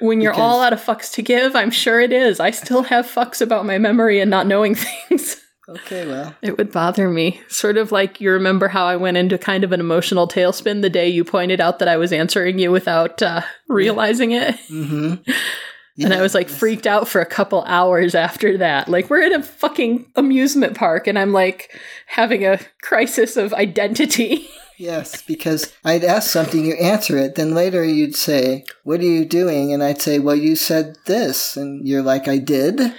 When 0.00 0.20
you're 0.20 0.32
Because- 0.32 0.42
all 0.42 0.62
out 0.62 0.72
of 0.72 0.82
fucks 0.82 1.12
to 1.14 1.22
give, 1.22 1.54
I'm 1.56 1.70
sure 1.70 2.00
it 2.00 2.12
is. 2.12 2.40
I 2.40 2.50
still 2.50 2.84
have 2.84 3.06
fucks 3.06 3.40
about 3.40 3.66
my 3.66 3.78
memory 3.78 4.20
and 4.20 4.30
not 4.30 4.46
knowing 4.46 4.74
things. 5.08 5.36
Okay, 5.68 6.06
well. 6.06 6.34
It 6.40 6.56
would 6.56 6.72
bother 6.72 7.10
me. 7.10 7.42
Sort 7.48 7.76
of 7.76 7.92
like 7.92 8.22
you 8.22 8.30
remember 8.30 8.68
how 8.68 8.86
I 8.86 8.96
went 8.96 9.18
into 9.18 9.36
kind 9.36 9.64
of 9.64 9.72
an 9.72 9.80
emotional 9.80 10.26
tailspin 10.26 10.80
the 10.80 10.88
day 10.88 11.08
you 11.10 11.24
pointed 11.24 11.60
out 11.60 11.78
that 11.80 11.88
I 11.88 11.98
was 11.98 12.10
answering 12.10 12.58
you 12.58 12.70
without 12.72 13.20
uh, 13.20 13.42
realizing 13.68 14.30
it. 14.32 14.54
Mm-hmm. 14.70 15.30
and 16.04 16.14
I 16.14 16.22
was 16.22 16.34
like 16.34 16.48
freaked 16.48 16.86
out 16.86 17.08
for 17.08 17.20
a 17.20 17.26
couple 17.26 17.64
hours 17.64 18.14
after 18.14 18.58
that. 18.58 18.88
Like 18.88 19.10
we're 19.10 19.22
in 19.22 19.32
a 19.32 19.42
fucking 19.42 20.06
amusement 20.16 20.76
park 20.76 21.06
and 21.06 21.18
I'm 21.18 21.32
like 21.32 21.76
having 22.06 22.46
a 22.46 22.60
crisis 22.82 23.36
of 23.36 23.52
identity. 23.54 24.48
Yes, 24.80 25.22
because 25.22 25.74
I'd 25.84 26.04
ask 26.04 26.30
something, 26.30 26.64
you 26.64 26.74
answer 26.74 27.18
it, 27.18 27.34
then 27.34 27.52
later 27.52 27.84
you'd 27.84 28.14
say, 28.14 28.64
What 28.84 29.00
are 29.00 29.04
you 29.04 29.24
doing? 29.24 29.72
And 29.72 29.82
I'd 29.82 30.00
say, 30.00 30.20
Well, 30.20 30.36
you 30.36 30.54
said 30.54 30.96
this. 31.06 31.56
And 31.56 31.86
you're 31.86 32.00
like, 32.00 32.28
I 32.28 32.38
did. 32.38 32.94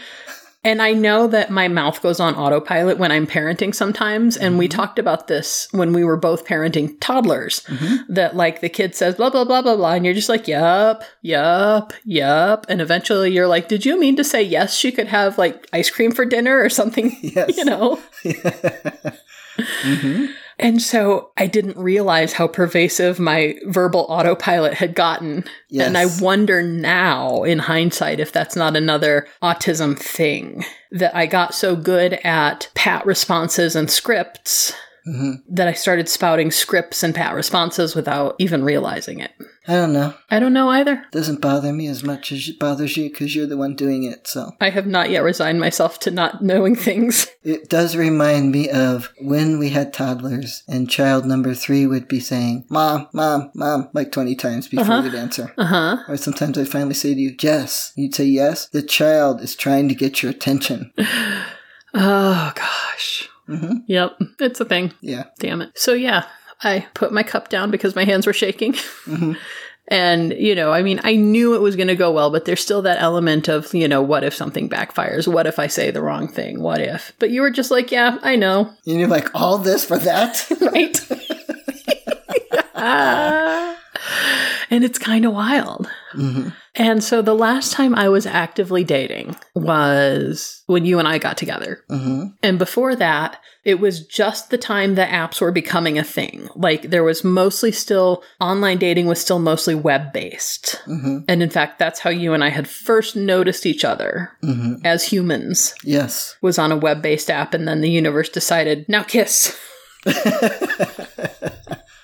And 0.64 0.82
I 0.82 0.92
know 0.92 1.28
that 1.28 1.50
my 1.50 1.70
mouth 1.70 2.02
goes 2.02 2.20
on 2.20 2.36
autopilot 2.36 2.98
when 2.98 3.14
I'm 3.14 3.26
parenting 3.26 3.74
sometimes. 3.74 4.36
And 4.36 4.58
we 4.58 4.68
mm-hmm. 4.68 4.78
talked 4.78 5.00
about 5.00 5.28
this 5.28 5.70
when 5.72 5.94
we 5.94 6.04
were 6.04 6.18
both 6.18 6.46
parenting 6.46 6.98
toddlers. 7.00 7.62
Mm-hmm. 7.62 8.14
That 8.14 8.36
like 8.36 8.60
the 8.60 8.68
kid 8.68 8.94
says 8.94 9.16
blah, 9.16 9.30
blah, 9.30 9.46
blah, 9.46 9.62
blah, 9.62 9.78
blah. 9.78 9.94
And 9.94 10.04
you're 10.04 10.14
just 10.14 10.28
like, 10.28 10.48
yup, 10.50 11.04
yup, 11.22 11.94
yup. 12.04 12.66
And 12.68 12.82
eventually 12.82 13.32
you're 13.32 13.48
like, 13.48 13.70
did 13.70 13.86
you 13.86 13.98
mean 13.98 14.18
to 14.18 14.24
say 14.24 14.44
yes, 14.44 14.76
she 14.76 14.92
could 14.92 15.08
have 15.08 15.38
like 15.38 15.68
ice 15.72 15.90
cream 15.90 16.12
for 16.12 16.26
dinner 16.26 16.60
or 16.60 16.70
something? 16.70 17.16
Yes. 17.30 17.58
You 17.58 17.66
know? 17.66 18.00
Mm-hmm. 19.60 20.26
And 20.60 20.82
so 20.82 21.32
I 21.38 21.48
didn't 21.48 21.78
realize 21.78 22.34
how 22.34 22.48
pervasive 22.48 23.20
my 23.20 23.56
verbal 23.66 24.06
autopilot 24.10 24.74
had 24.74 24.94
gotten. 24.94 25.46
Yes. 25.70 25.88
And 25.88 25.98
I 25.98 26.06
wonder 26.22 26.62
now, 26.62 27.44
in 27.44 27.60
hindsight, 27.60 28.20
if 28.20 28.32
that's 28.32 28.56
not 28.56 28.76
another 28.76 29.28
autism 29.42 29.98
thing. 29.98 30.66
That 30.92 31.16
I 31.16 31.26
got 31.28 31.54
so 31.54 31.76
good 31.76 32.14
at 32.24 32.70
pat 32.76 33.06
responses 33.06 33.76
and 33.76 33.90
scripts 33.90 34.74
Mhm. 35.08 35.36
that 35.50 35.68
I 35.68 35.74
started 35.74 36.10
spouting 36.10 36.52
scripts 36.52 37.04
and 37.04 37.16
pat 37.16 37.34
responses 37.34 37.96
without 37.96 38.36
even 38.38 38.64
realizing 38.64 39.20
it. 39.20 39.32
I 39.70 39.74
don't 39.74 39.94
know. 39.94 40.16
I 40.32 40.40
don't 40.40 40.54
know 40.54 40.70
either. 40.70 40.94
It 40.94 41.12
Doesn't 41.12 41.42
bother 41.42 41.72
me 41.72 41.86
as 41.88 42.04
much 42.04 42.32
as 42.32 42.48
it 42.50 42.58
bothers 42.58 42.98
you 42.98 43.08
because 43.08 43.36
you're 43.36 43.46
the 43.46 43.56
one 43.56 43.76
doing 43.76 44.04
it. 44.04 44.26
So 44.28 44.54
I 44.60 44.72
have 44.72 44.88
not 44.88 45.12
yet 45.12 45.22
resigned 45.22 45.60
myself 45.60 46.00
to 46.00 46.12
not 46.12 46.44
knowing 46.44 46.76
things. 46.76 47.28
it 47.44 47.70
does 47.70 47.96
remind 47.96 48.52
me 48.52 48.68
of 48.68 49.14
when 49.22 49.60
we 49.60 49.70
had 49.70 49.94
toddlers 49.94 50.64
and 50.68 50.90
child 50.90 51.26
number 51.26 51.54
three 51.54 51.86
would 51.86 52.08
be 52.08 52.20
saying, 52.20 52.66
Mom, 52.68 53.10
Mom, 53.14 53.52
Mom, 53.54 53.90
like 53.94 54.12
20 54.12 54.34
times 54.36 54.68
before 54.68 54.86
Uh-huh. 54.96 55.04
you'd 55.04 55.14
answer. 55.14 55.54
Uh 55.56 55.66
huh. 55.66 55.98
Or 56.08 56.18
sometimes 56.18 56.58
I 56.58 56.64
finally 56.66 56.96
say 56.96 57.14
to 57.14 57.20
you, 57.20 57.36
Jess. 57.38 57.94
You'd 57.96 58.16
say 58.16 58.26
yes. 58.26 58.68
The 58.70 58.82
child 58.82 59.40
is 59.40 59.56
trying 59.56 59.88
to 59.90 59.94
get 59.96 60.24
your 60.24 60.32
attention. 60.32 60.92
Oh 61.94 62.52
gosh. 62.56 63.30
hmm 63.48 63.78
Yep. 63.88 64.18
It's 64.40 64.60
a 64.60 64.66
thing. 64.66 64.94
Yeah. 65.02 65.24
Damn 65.40 65.62
it. 65.62 65.72
So 65.78 65.94
yeah, 65.94 66.26
I 66.62 66.86
put 66.94 67.12
my 67.14 67.24
cup 67.24 67.50
down 67.50 67.72
because 67.72 67.96
my 67.96 68.04
hands 68.04 68.26
were 68.28 68.34
shaking. 68.34 68.76
hmm 69.06 69.34
And, 69.92 70.34
you 70.34 70.54
know, 70.54 70.72
I 70.72 70.84
mean, 70.84 71.00
I 71.04 71.16
knew 71.16 71.56
it 71.56 71.62
was 71.62 71.76
going 71.76 71.88
to 71.88 71.96
go 71.96 72.12
well, 72.12 72.30
but 72.30 72.46
there's 72.46 72.62
still 72.62 72.84
that 72.84 73.02
element 73.02 73.48
of, 73.48 73.74
you 73.74 73.88
know, 73.88 74.04
what 74.04 74.24
if 74.24 74.36
something 74.36 74.70
backfires? 74.70 75.28
What 75.28 75.48
if 75.48 75.58
I 75.58 75.66
say 75.66 75.90
the 75.90 76.04
wrong 76.04 76.28
thing? 76.28 76.62
What 76.62 76.80
if? 76.80 77.12
But 77.18 77.32
you 77.32 77.42
were 77.42 77.50
just 77.50 77.72
like, 77.72 77.92
yeah, 77.92 78.20
I 78.22 78.36
know. 78.36 78.72
And 78.86 79.00
you're 79.00 79.10
like, 79.10 79.34
all 79.34 79.58
this 79.58 79.84
for 79.84 79.98
that? 79.98 80.46
Right? 80.62 81.02
Ah. 82.76 83.66
and 84.70 84.84
it's 84.84 85.00
kind 85.00 85.26
of 85.26 85.34
wild. 85.34 85.90
hmm 86.12 86.50
And 86.76 87.04
so 87.04 87.22
the 87.22 87.36
last 87.36 87.74
time 87.74 87.94
I 87.96 88.08
was 88.10 88.26
actively 88.26 88.84
dating 88.84 89.36
was 89.56 90.64
when 90.68 90.86
you 90.86 91.00
and 91.00 91.08
I 91.08 91.18
got 91.18 91.38
together. 91.38 91.84
hmm 91.90 92.28
And 92.44 92.58
before 92.60 92.96
that, 92.96 93.42
it 93.66 93.80
was 93.80 94.06
just 94.08 94.50
the 94.50 94.58
time 94.58 94.96
that 94.96 95.10
apps 95.12 95.42
were 95.42 95.52
becoming 95.52 96.00
a 96.00 96.04
thing. 96.04 96.48
Like 96.56 96.84
there 96.90 97.04
was 97.04 97.24
mostly 97.24 97.72
still 97.72 98.24
online 98.40 98.78
dating 98.78 99.06
was 99.08 99.20
still 99.20 99.40
mostly 99.40 99.76
web 99.76 100.14
based. 100.14 100.76
hmm 100.86 101.20
And 101.28 101.44
in 101.44 101.50
fact, 101.50 101.78
that's 101.80 102.00
how 102.00 102.10
you 102.10 102.34
and 102.34 102.44
I 102.44 102.50
had 102.50 102.68
first 102.68 103.16
noticed 103.16 103.66
each 103.66 103.84
other 103.84 104.32
hmm 104.42 104.76
as 104.86 105.04
humans 105.04 105.74
Yes. 105.84 106.38
was 106.42 106.58
on 106.58 106.72
a 106.72 106.78
web 106.78 107.02
based 107.02 107.30
app 107.30 107.54
and 107.54 107.68
then 107.68 107.82
the 107.82 107.90
universe 107.92 108.30
decided, 108.30 108.88
now 108.88 109.04
kiss. 109.04 109.58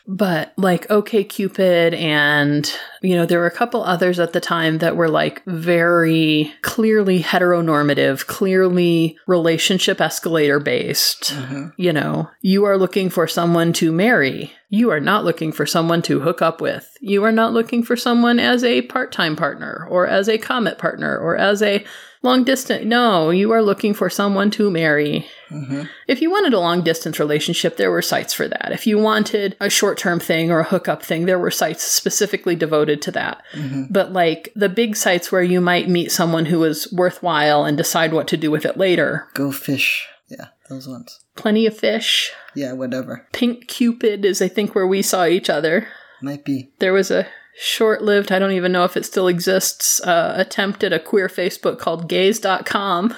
But 0.08 0.54
like 0.58 0.90
OK 0.92 1.24
Cupid 1.24 1.94
and 1.96 2.72
you 3.02 3.16
know 3.16 3.26
there 3.26 3.40
were 3.40 3.48
a 3.48 3.52
couple 3.52 3.84
others 3.84 4.20
at 4.20 4.34
the 4.34 4.40
time 4.40 4.78
that 4.78 4.96
were 4.96 5.10
like 5.10 5.44
very 5.46 6.54
clearly 6.62 7.22
heteronormative, 7.22 8.28
clearly 8.28 9.18
relationship 9.28 10.00
escalator 10.00 10.60
based. 10.60 11.34
Mhm. 11.34 11.74
You 11.78 11.94
know, 11.94 12.30
you 12.42 12.66
are 12.66 12.78
looking 12.78 13.10
for 13.10 13.28
someone 13.28 13.74
to 13.74 13.92
marry. 13.92 14.54
You 14.70 14.92
are 14.92 15.00
not 15.00 15.26
looking 15.26 15.52
for 15.52 15.66
someone 15.66 16.02
to 16.04 16.20
hook 16.20 16.42
up 16.42 16.62
with. 16.62 16.88
You 17.02 17.24
are 17.24 17.32
not 17.32 17.54
looking 17.54 17.82
for 17.82 17.96
someone 17.96 18.40
as 18.40 18.64
a 18.64 18.82
part-time 18.84 19.36
partner 19.36 19.88
or 19.90 20.08
as 20.08 20.28
a 20.28 20.38
comet 20.38 20.78
partner 20.78 21.18
or 21.18 21.36
as 21.38 21.62
a 21.62 21.84
long 22.26 22.44
distance. 22.44 22.84
No, 22.86 23.30
you 23.30 23.52
are 23.52 23.62
looking 23.62 23.94
for 23.94 24.10
someone 24.10 24.52
to 24.52 24.70
marry. 24.70 25.26
hmm 25.50 25.84
If 26.08 26.22
you 26.22 26.30
wanted 26.30 26.54
a 26.54 26.60
long 26.60 26.82
distance 26.84 27.20
relationship, 27.20 27.78
there 27.78 27.92
were 27.92 28.02
sites 28.02 28.34
for 28.34 28.48
that. 28.48 28.72
If 28.72 28.86
you 28.86 28.98
wanted 29.00 29.56
a 29.62 29.70
short 29.70 29.98
term 29.98 30.20
thing 30.20 30.52
or 30.52 30.60
a 30.60 30.64
hookup 30.66 31.02
thing, 31.04 31.26
there 31.26 31.40
were 31.40 31.52
sites 31.52 31.84
specifically 31.84 32.56
devoted 32.56 33.02
to 33.04 33.12
that. 33.12 33.42
hmm 33.54 33.84
But 33.90 34.12
like 34.12 34.52
the 34.56 34.70
big 34.70 34.96
sites 34.98 35.32
where 35.32 35.44
you 35.44 35.62
might 35.62 35.88
meet 35.88 36.12
someone 36.12 36.48
who 36.48 36.64
is 36.66 36.92
worthwhile 36.92 37.64
and 37.64 37.78
decide 37.78 38.12
what 38.12 38.28
to 38.30 38.38
do 38.38 38.52
with 38.52 38.66
it 38.66 38.76
later. 38.78 39.28
Go 39.34 39.52
fish. 39.52 40.08
Yeah, 40.28 40.48
those 40.70 40.88
ones. 40.88 41.20
Plenty 41.36 41.68
of 41.68 41.78
fish. 41.78 42.32
Yeah, 42.56 42.74
whatever. 42.74 43.28
Pink 43.32 43.68
Cupid 43.68 44.26
is, 44.26 44.42
I 44.42 44.48
think, 44.48 44.74
where 44.74 44.88
we 44.88 45.02
saw 45.04 45.26
each 45.26 45.50
other. 45.50 45.88
Might 46.22 46.44
be. 46.44 46.72
There 46.80 46.94
was 46.94 47.12
a 47.12 47.28
short 47.58 48.02
lived, 48.02 48.32
I 48.32 48.40
don't 48.40 48.52
even 48.52 48.72
know 48.72 48.84
if 48.84 48.96
it 48.98 49.06
still 49.06 49.28
exists, 49.28 50.02
uh, 50.02 50.34
attempt 50.38 50.84
at 50.84 50.94
a 50.94 51.00
queer 51.00 51.28
Facebook 51.28 51.80
called 51.80 52.08
gays.com, 52.10 53.16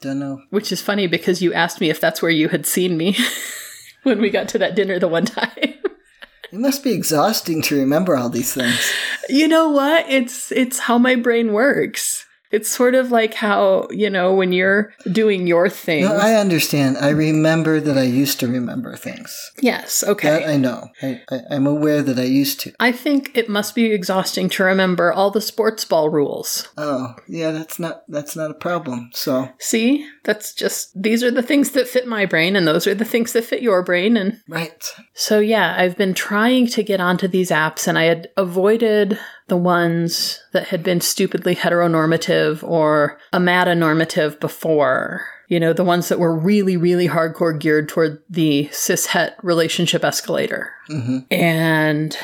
Don't 0.00 0.18
know. 0.18 0.40
which 0.50 0.72
is 0.72 0.80
funny 0.82 1.06
because 1.06 1.42
you 1.42 1.52
asked 1.52 1.80
me 1.80 1.90
if 1.90 2.00
that's 2.00 2.22
where 2.22 2.30
you 2.30 2.48
had 2.48 2.66
seen 2.66 2.96
me 2.96 3.16
when 4.02 4.20
we 4.20 4.30
got 4.30 4.48
to 4.50 4.58
that 4.58 4.74
dinner 4.74 4.98
the 4.98 5.08
one 5.08 5.24
time. 5.26 5.50
It 5.56 6.58
must 6.58 6.84
be 6.84 6.92
exhausting 6.92 7.62
to 7.62 7.78
remember 7.80 8.14
all 8.14 8.28
these 8.28 8.52
things. 8.52 8.92
You 9.30 9.48
know 9.48 9.70
what? 9.70 10.04
It's 10.10 10.52
it's 10.52 10.80
how 10.80 10.98
my 10.98 11.14
brain 11.14 11.54
works. 11.54 12.11
It's 12.52 12.68
sort 12.68 12.94
of 12.94 13.10
like 13.10 13.34
how, 13.34 13.88
you 13.90 14.10
know, 14.10 14.34
when 14.34 14.52
you're 14.52 14.92
doing 15.10 15.46
your 15.46 15.68
thing. 15.68 16.04
No, 16.04 16.14
I 16.14 16.34
understand. 16.34 16.98
I 16.98 17.10
remember 17.10 17.80
that 17.80 17.98
I 17.98 18.02
used 18.02 18.38
to 18.40 18.46
remember 18.46 18.94
things. 18.96 19.52
yes, 19.60 20.04
okay. 20.04 20.28
That 20.28 20.48
I 20.48 20.56
know. 20.56 20.88
I, 21.02 21.22
I, 21.30 21.40
I'm 21.50 21.66
aware 21.66 22.02
that 22.02 22.18
I 22.18 22.24
used 22.24 22.60
to. 22.60 22.72
I 22.78 22.92
think 22.92 23.30
it 23.34 23.48
must 23.48 23.74
be 23.74 23.86
exhausting 23.86 24.48
to 24.50 24.64
remember 24.64 25.12
all 25.12 25.30
the 25.30 25.40
sports 25.40 25.84
ball 25.84 26.10
rules. 26.10 26.68
Oh, 26.76 27.14
yeah, 27.26 27.50
that's 27.50 27.78
not 27.78 28.02
that's 28.08 28.36
not 28.36 28.50
a 28.50 28.54
problem. 28.54 29.10
So 29.14 29.48
See? 29.58 30.06
That's 30.24 30.54
just 30.54 30.90
these 31.00 31.22
are 31.24 31.30
the 31.30 31.42
things 31.42 31.70
that 31.70 31.88
fit 31.88 32.06
my 32.06 32.26
brain 32.26 32.54
and 32.54 32.68
those 32.68 32.86
are 32.86 32.94
the 32.94 33.04
things 33.04 33.32
that 33.32 33.44
fit 33.44 33.62
your 33.62 33.82
brain 33.82 34.16
and 34.16 34.40
right. 34.48 34.84
so 35.14 35.40
yeah, 35.40 35.74
I've 35.78 35.96
been 35.96 36.14
trying 36.14 36.66
to 36.68 36.82
get 36.82 37.00
onto 37.00 37.26
these 37.26 37.50
apps 37.50 37.88
and 37.88 37.98
I 37.98 38.04
had 38.04 38.28
avoided 38.36 39.18
the 39.52 39.56
ones 39.58 40.42
that 40.52 40.68
had 40.68 40.82
been 40.82 41.02
stupidly 41.02 41.54
heteronormative 41.54 42.62
or 42.66 43.18
amatonormative 43.34 44.40
before. 44.40 45.26
You 45.46 45.60
know, 45.60 45.74
the 45.74 45.84
ones 45.84 46.08
that 46.08 46.18
were 46.18 46.34
really, 46.34 46.78
really 46.78 47.06
hardcore 47.06 47.60
geared 47.60 47.90
toward 47.90 48.22
the 48.30 48.70
cis 48.72 49.04
het 49.04 49.36
relationship 49.42 50.04
escalator. 50.04 50.70
hmm 50.86 51.18
And 51.30 52.16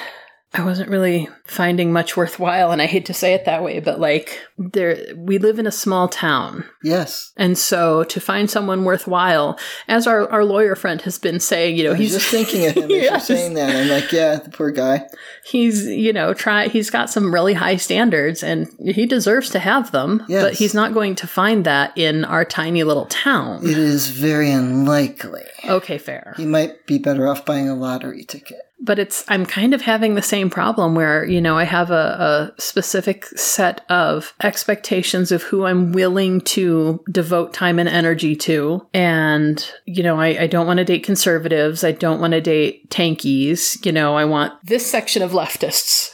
I 0.54 0.64
wasn't 0.64 0.88
really 0.88 1.28
finding 1.44 1.92
much 1.92 2.16
worthwhile, 2.16 2.70
and 2.72 2.80
I 2.80 2.86
hate 2.86 3.04
to 3.06 3.14
say 3.14 3.34
it 3.34 3.44
that 3.44 3.62
way, 3.62 3.80
but 3.80 4.00
like 4.00 4.40
there 4.56 4.96
we 5.14 5.36
live 5.38 5.58
in 5.58 5.66
a 5.66 5.70
small 5.70 6.08
town. 6.08 6.64
Yes. 6.82 7.32
And 7.36 7.58
so 7.58 8.02
to 8.04 8.18
find 8.20 8.50
someone 8.50 8.84
worthwhile, 8.84 9.58
as 9.88 10.06
our, 10.06 10.26
our 10.30 10.44
lawyer 10.46 10.74
friend 10.74 11.02
has 11.02 11.18
been 11.18 11.38
saying, 11.38 11.76
you 11.76 11.84
know, 11.84 11.92
he's 11.94 12.12
just 12.14 12.30
thinking 12.30 12.66
of 12.66 12.74
him 12.76 12.84
as 12.90 12.90
you're 12.90 13.20
saying 13.20 13.54
that. 13.54 13.76
I'm 13.76 13.88
like, 13.88 14.10
yeah, 14.10 14.36
the 14.36 14.48
poor 14.50 14.70
guy. 14.70 15.06
he's 15.44 15.84
you 15.86 16.12
know 16.14 16.32
try 16.32 16.68
he's 16.68 16.88
got 16.90 17.10
some 17.10 17.32
really 17.32 17.54
high 17.54 17.76
standards 17.76 18.42
and 18.42 18.68
he 18.80 19.04
deserves 19.06 19.50
to 19.50 19.58
have 19.58 19.92
them 19.92 20.22
Yes. 20.28 20.42
but 20.44 20.54
he's 20.54 20.74
not 20.74 20.94
going 20.94 21.14
to 21.16 21.26
find 21.26 21.64
that 21.66 21.96
in 21.96 22.24
our 22.24 22.44
tiny 22.44 22.84
little 22.84 23.06
town 23.06 23.64
It 23.66 23.76
is 23.78 24.08
very 24.08 24.50
unlikely. 24.50 25.44
okay 25.66 25.98
fair 25.98 26.34
He 26.36 26.46
might 26.46 26.86
be 26.86 26.98
better 26.98 27.26
off 27.28 27.44
buying 27.44 27.68
a 27.68 27.74
lottery 27.74 28.24
ticket. 28.24 28.60
But 28.80 28.98
it's 28.98 29.24
i'm 29.28 29.44
kind 29.44 29.74
of 29.74 29.82
having 29.82 30.14
the 30.14 30.22
same 30.22 30.48
problem 30.50 30.94
where 30.94 31.24
you 31.24 31.40
know 31.40 31.56
i 31.56 31.64
have 31.64 31.90
a, 31.90 32.52
a 32.56 32.60
specific 32.60 33.24
set 33.26 33.84
of 33.90 34.34
expectations 34.42 35.32
of 35.32 35.42
who 35.42 35.64
i'm 35.66 35.92
willing 35.92 36.40
to 36.40 37.02
devote 37.10 37.52
time 37.52 37.78
and 37.78 37.88
energy 37.88 38.36
to. 38.36 38.86
And 38.94 39.64
you 39.86 40.02
know 40.02 40.20
i, 40.20 40.28
I 40.42 40.46
don't 40.46 40.66
want 40.66 40.78
to 40.78 40.84
date 40.84 41.04
conservatives. 41.04 41.84
I 41.84 41.92
don't 41.92 42.20
want 42.20 42.32
to 42.32 42.40
date 42.40 42.90
tankies. 42.90 43.84
You 43.84 43.92
know 43.92 44.16
i 44.16 44.24
want 44.24 44.54
this 44.64 44.88
section 44.88 45.22
of 45.22 45.32
leftists 45.32 46.10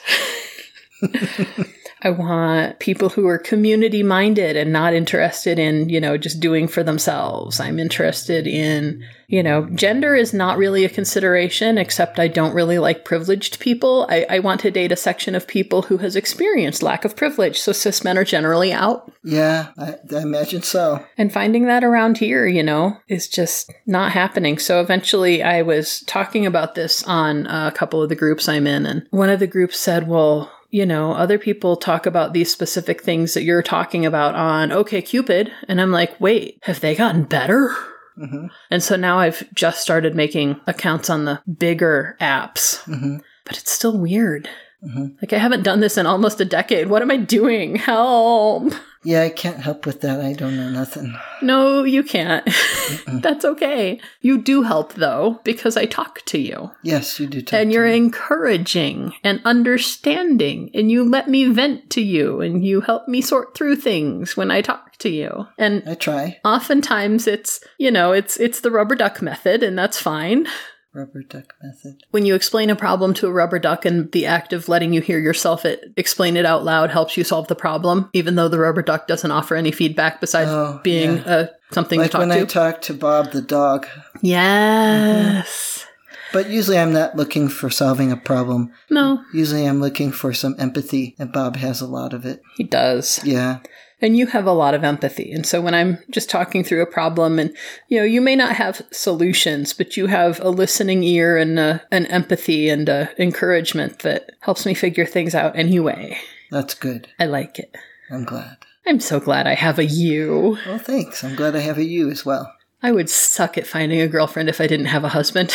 I 2.05 2.11
want 2.11 2.81
people 2.81 3.09
who 3.09 3.27
are 3.27 3.39
community 3.39 4.03
minded 4.03 4.57
and 4.57 4.71
not 4.71 4.93
interested 4.93 5.59
in, 5.59 5.89
you 5.89 6.01
know, 6.01 6.19
just 6.19 6.39
doing 6.39 6.69
for 6.69 6.83
themselves. 6.83 7.59
I'm 7.59 7.79
interested 7.79 8.47
in, 8.47 9.03
you 9.27 9.43
know, 9.43 9.65
gender 9.71 10.15
is 10.15 10.35
not 10.35 10.59
really 10.59 10.85
a 10.85 10.91
consideration, 10.91 11.79
except 11.79 12.21
I 12.21 12.29
don't 12.29 12.55
really 12.55 12.79
like 12.79 13.07
privileged 13.07 13.59
people. 13.59 14.07
I, 14.11 14.27
I 14.29 14.39
want 14.41 14.61
to 14.61 14.71
date 14.71 14.93
a 14.93 14.97
section 14.97 15.35
of 15.35 15.49
people 15.49 15.81
who 15.81 15.97
has 15.97 16.15
experienced 16.15 16.83
lack 16.83 17.07
of 17.07 17.17
privilege. 17.17 17.59
So 17.59 17.73
cis 17.73 18.05
men 18.05 18.19
are 18.19 18.25
generally 18.25 18.71
out. 18.71 19.11
Yeah, 19.23 19.69
I, 19.79 19.95
I 20.15 20.21
imagine 20.21 20.63
so. 20.63 21.03
And 21.17 21.33
finding 21.33 21.65
that 21.65 21.85
around 21.85 22.19
here, 22.19 22.47
you 22.47 22.63
know, 22.63 22.99
is 23.09 23.29
just 23.29 23.73
not 23.87 24.13
happening. 24.13 24.59
So 24.59 24.83
eventually 24.83 25.43
I 25.43 25.63
was 25.63 26.01
talking 26.01 26.45
about 26.45 26.75
this 26.75 27.03
on 27.05 27.47
a 27.47 27.73
couple 27.73 28.03
of 28.03 28.11
the 28.11 28.15
groups 28.15 28.47
I'm 28.47 28.67
in, 28.67 28.85
and 28.85 29.07
one 29.11 29.31
of 29.31 29.41
the 29.41 29.47
groups 29.47 29.81
said, 29.81 30.07
well, 30.07 30.53
you 30.75 30.85
know, 30.85 31.13
other 31.13 31.39
people 31.39 31.77
talk 31.77 32.05
about 32.05 32.33
these 32.33 32.51
specific 32.51 33.01
things 33.01 33.33
that 33.35 33.45
you're 33.45 33.63
talking 33.63 34.05
about 34.05 34.35
on 34.35 34.73
OK 34.73 35.03
Cupid. 35.03 35.53
And 35.69 35.81
I'm 35.81 35.93
like, 35.93 36.21
wait, 36.21 36.59
have 36.63 36.81
they 36.81 36.97
gotten 36.97 37.23
better? 37.23 37.73
hmm 38.17 38.47
And 38.73 38.83
so 38.83 38.97
now 38.97 39.21
I've 39.21 39.45
just 39.55 39.81
started 39.81 40.17
making 40.17 40.61
accounts 40.67 41.09
on 41.09 41.27
the 41.27 41.41
bigger 41.47 42.17
apps, 42.21 42.83
hmm 42.87 43.19
but 43.45 43.57
it's 43.57 43.71
still 43.71 43.97
weird. 43.97 44.49
Mhm. 44.85 45.15
Like, 45.23 45.33
I 45.33 45.39
haven't 45.39 45.63
done 45.63 45.79
this 45.81 45.97
in 45.97 46.07
almost 46.07 46.41
a 46.41 46.45
decade. 46.45 46.89
What 46.89 47.03
am 47.03 47.11
I 47.11 47.19
doing? 47.19 47.77
Help. 47.77 48.73
Yeah, 49.05 49.23
I 49.23 49.29
can't 49.29 49.59
help 49.61 49.85
with 49.87 50.01
that. 50.01 50.21
I 50.21 50.33
don't 50.33 50.57
know 50.57 50.71
nothing. 50.71 51.15
No, 51.43 51.85
you 51.85 52.03
can't. 52.03 52.49
That's 53.07 53.45
okay. 53.45 54.01
You 54.21 54.39
do 54.39 54.63
help 54.63 54.95
though, 54.95 55.41
because 55.45 55.77
I 55.77 55.85
talk 55.85 56.23
to 56.27 56.39
you. 56.39 56.71
Yes, 56.83 57.21
you 57.21 57.27
do 57.27 57.43
talk. 57.43 57.61
and 57.61 57.71
you're 57.71 57.87
me. 57.87 57.97
encouraging 57.97 59.13
and 59.23 59.41
understanding, 59.45 60.71
and 60.75 60.91
you 60.91 61.05
let 61.09 61.29
me 61.29 61.45
vent 61.47 61.91
to 61.91 62.01
you, 62.01 62.41
and 62.41 62.65
you 62.65 62.81
help 62.81 63.07
me 63.07 63.21
sort 63.21 63.55
through 63.57 63.77
things 63.77 64.37
when 64.37 64.51
I 64.51 64.63
talk 64.63 64.97
to 64.99 65.09
you. 65.11 65.47
And 65.59 65.83
I 65.87 65.95
try. 65.95 66.41
oftentimes 66.45 67.27
it's, 67.27 67.61
you 67.79 67.91
know, 67.91 68.13
it's 68.13 68.39
it's 68.39 68.61
the 68.61 68.71
rubber 68.71 68.95
duck 68.95 69.21
method, 69.21 69.63
and 69.63 69.79
that's 69.79 70.01
fine. 70.01 70.47
Rubber 70.95 71.23
duck 71.25 71.55
method. 71.61 72.05
When 72.13 72.25
you 72.25 72.37
explain 72.37 72.71
a 72.71 72.77
problem 72.77 73.15
to 73.15 73.27
a 73.27 73.33
rubber 73.33 73.59
duck 73.59 73.85
and 73.85 74.13
the 74.13 74.27
act 74.27 74.53
of 74.53 74.69
letting 74.69 74.93
you 74.93 75.01
hear 75.01 75.19
yourself 75.19 75.65
it 75.65 75.93
explain 75.97 76.37
it 76.37 76.47
out 76.47 76.65
loud 76.65 76.91
helps 76.93 77.17
you 77.17 77.25
solve 77.25 77.49
the 77.49 77.57
problem, 77.57 78.09
even 78.13 78.37
though 78.37 78.47
the 78.49 78.61
rubber 78.61 78.83
duck 78.83 79.09
doesn't 79.09 79.31
offer 79.33 79.57
any 79.57 79.73
feedback 79.73 80.21
besides 80.21 80.51
Oh, 80.51 80.81
being 80.85 81.17
yeah. 81.17 81.25
uh, 81.25 81.47
something 81.73 81.99
Like 81.99 82.11
to 82.11 82.13
talk 82.13 82.19
when 82.21 82.29
to. 82.29 82.43
I 82.43 82.45
talk 82.45 82.81
to 82.83 82.95
Bob 82.95 83.33
the 83.33 83.43
dog. 83.43 83.87
yes. 84.23 85.87
But 86.33 86.49
usually 86.51 86.79
I'm 86.79 86.93
not 86.93 87.15
looking 87.17 87.49
for 87.49 87.71
solving 87.71 88.11
a 88.11 88.17
problem. 88.17 88.73
No, 88.91 89.23
Usually 89.33 89.67
I'm 89.67 89.81
looking 89.81 90.11
for 90.11 90.33
some 90.33 90.57
empathy, 90.59 91.15
and 91.19 91.33
Bob 91.33 91.55
has 91.57 91.81
a 91.81 91.87
lot 91.87 92.13
of 92.13 92.25
it. 92.27 92.43
he 92.57 92.65
does. 92.65 93.21
Yeah. 93.25 93.61
And 94.01 94.17
you 94.17 94.27
have 94.27 94.47
a 94.47 94.53
lot 94.53 94.75
of 94.75 94.85
empathy. 94.85 95.33
And 95.33 95.47
so 95.47 95.63
when 95.63 95.75
I'm 95.75 95.99
just 96.11 96.29
talking 96.29 96.63
through 96.63 96.83
a 96.83 96.87
problem 96.87 97.39
and 97.39 97.57
you 97.89 97.99
know, 97.99 98.05
you 98.05 98.21
may 98.21 98.37
not 98.37 98.57
have 98.57 98.83
solutions, 98.91 99.73
but 99.73 99.97
you 99.97 100.09
have 100.09 100.41
a 100.41 100.51
listening 100.51 101.03
ear 101.05 101.39
and 101.39 101.59
uh 101.59 101.79
an 101.91 102.07
empathy 102.07 102.69
and 102.69 102.91
uh 102.91 103.07
encouragement 103.19 104.01
that 104.01 104.33
helps 104.41 104.67
me 104.67 104.75
figure 104.75 105.07
things 105.07 105.35
out 105.35 105.57
anyway. 105.57 106.19
That's 106.51 106.75
good. 106.75 107.09
I 107.19 107.27
like 107.27 107.59
it. 107.59 107.75
I'm 108.11 108.25
glad. 108.25 108.59
I'm 108.87 109.01
so 109.01 109.19
glad 109.19 109.47
I 109.47 109.55
have 109.55 109.79
a 109.79 109.85
you. 109.85 110.59
Well, 110.67 110.79
thanks. 110.79 111.25
I'm 111.25 111.37
glad 111.37 111.57
I 111.57 111.61
have 111.61 111.79
a 111.79 111.85
you 111.85 112.11
as 112.11 112.25
well. 112.25 112.53
I 112.83 112.93
would 112.93 113.09
suck 113.09 113.57
at 113.57 113.67
finding 113.67 114.03
a 114.03 114.09
girlfriend 114.09 114.51
if 114.51 114.61
I 114.61 114.67
didn't 114.67 114.87
have 114.87 115.05
a 115.05 115.09
husband. 115.09 115.51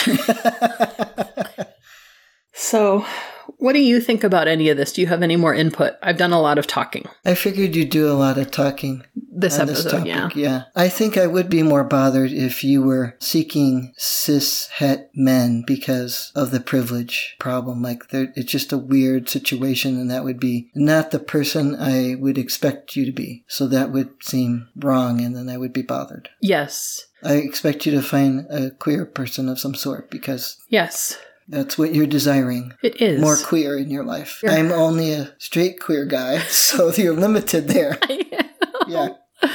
so, 2.53 3.05
what 3.57 3.73
do 3.73 3.79
you 3.79 3.99
think 3.99 4.23
about 4.23 4.47
any 4.47 4.69
of 4.69 4.77
this? 4.77 4.93
Do 4.93 5.01
you 5.01 5.07
have 5.07 5.23
any 5.23 5.35
more 5.35 5.53
input? 5.53 5.93
I've 6.01 6.17
done 6.17 6.33
a 6.33 6.41
lot 6.41 6.57
of 6.57 6.67
talking 6.67 7.07
I 7.25 7.35
figured 7.35 7.75
you'd 7.75 7.89
do 7.89 8.11
a 8.11 8.13
lot 8.13 8.37
of 8.37 8.51
talking 8.51 9.03
this 9.15 9.57
episode, 9.57 9.83
this 9.83 9.91
topic. 9.91 10.07
yeah. 10.07 10.29
yeah. 10.35 10.63
I 10.75 10.89
think 10.89 11.17
I 11.17 11.27
would 11.27 11.49
be 11.49 11.63
more 11.63 11.83
bothered 11.83 12.31
if 12.31 12.63
you 12.63 12.81
were 12.83 13.15
seeking 13.19 13.93
cis 13.97 14.67
het 14.67 15.09
men 15.15 15.63
because 15.65 16.31
of 16.35 16.51
the 16.51 16.59
privilege 16.59 17.35
problem. 17.39 17.81
Like, 17.81 18.03
it's 18.11 18.51
just 18.51 18.73
a 18.73 18.77
weird 18.77 19.29
situation, 19.29 19.99
and 19.99 20.11
that 20.11 20.23
would 20.23 20.39
be 20.39 20.71
not 20.75 21.11
the 21.11 21.19
person 21.19 21.75
I 21.75 22.15
would 22.15 22.37
expect 22.37 22.95
you 22.95 23.05
to 23.05 23.11
be. 23.11 23.45
So 23.47 23.67
that 23.67 23.91
would 23.91 24.11
seem 24.21 24.67
wrong, 24.75 25.21
and 25.21 25.35
then 25.35 25.49
I 25.49 25.57
would 25.57 25.73
be 25.73 25.83
bothered. 25.83 26.29
Yes. 26.41 27.05
I 27.23 27.33
expect 27.33 27.85
you 27.85 27.91
to 27.93 28.01
find 28.01 28.45
a 28.49 28.71
queer 28.71 29.05
person 29.05 29.49
of 29.49 29.59
some 29.59 29.75
sort 29.75 30.09
because 30.09 30.57
Yes. 30.69 31.17
That's 31.49 31.77
what 31.77 31.93
you're 31.93 32.07
desiring. 32.07 32.73
It 32.81 33.01
is. 33.01 33.19
More 33.19 33.35
queer 33.35 33.77
in 33.77 33.89
your 33.89 34.03
life. 34.05 34.39
Yeah. 34.43 34.51
I'm 34.51 34.71
only 34.87 35.11
a 35.13 35.33
straight 35.39 35.79
queer 35.79 36.05
guy, 36.05 36.39
so 36.47 36.91
you're 36.93 37.15
limited 37.15 37.67
there. 37.67 37.97
Yeah, 38.87 39.09
Aww. 39.43 39.49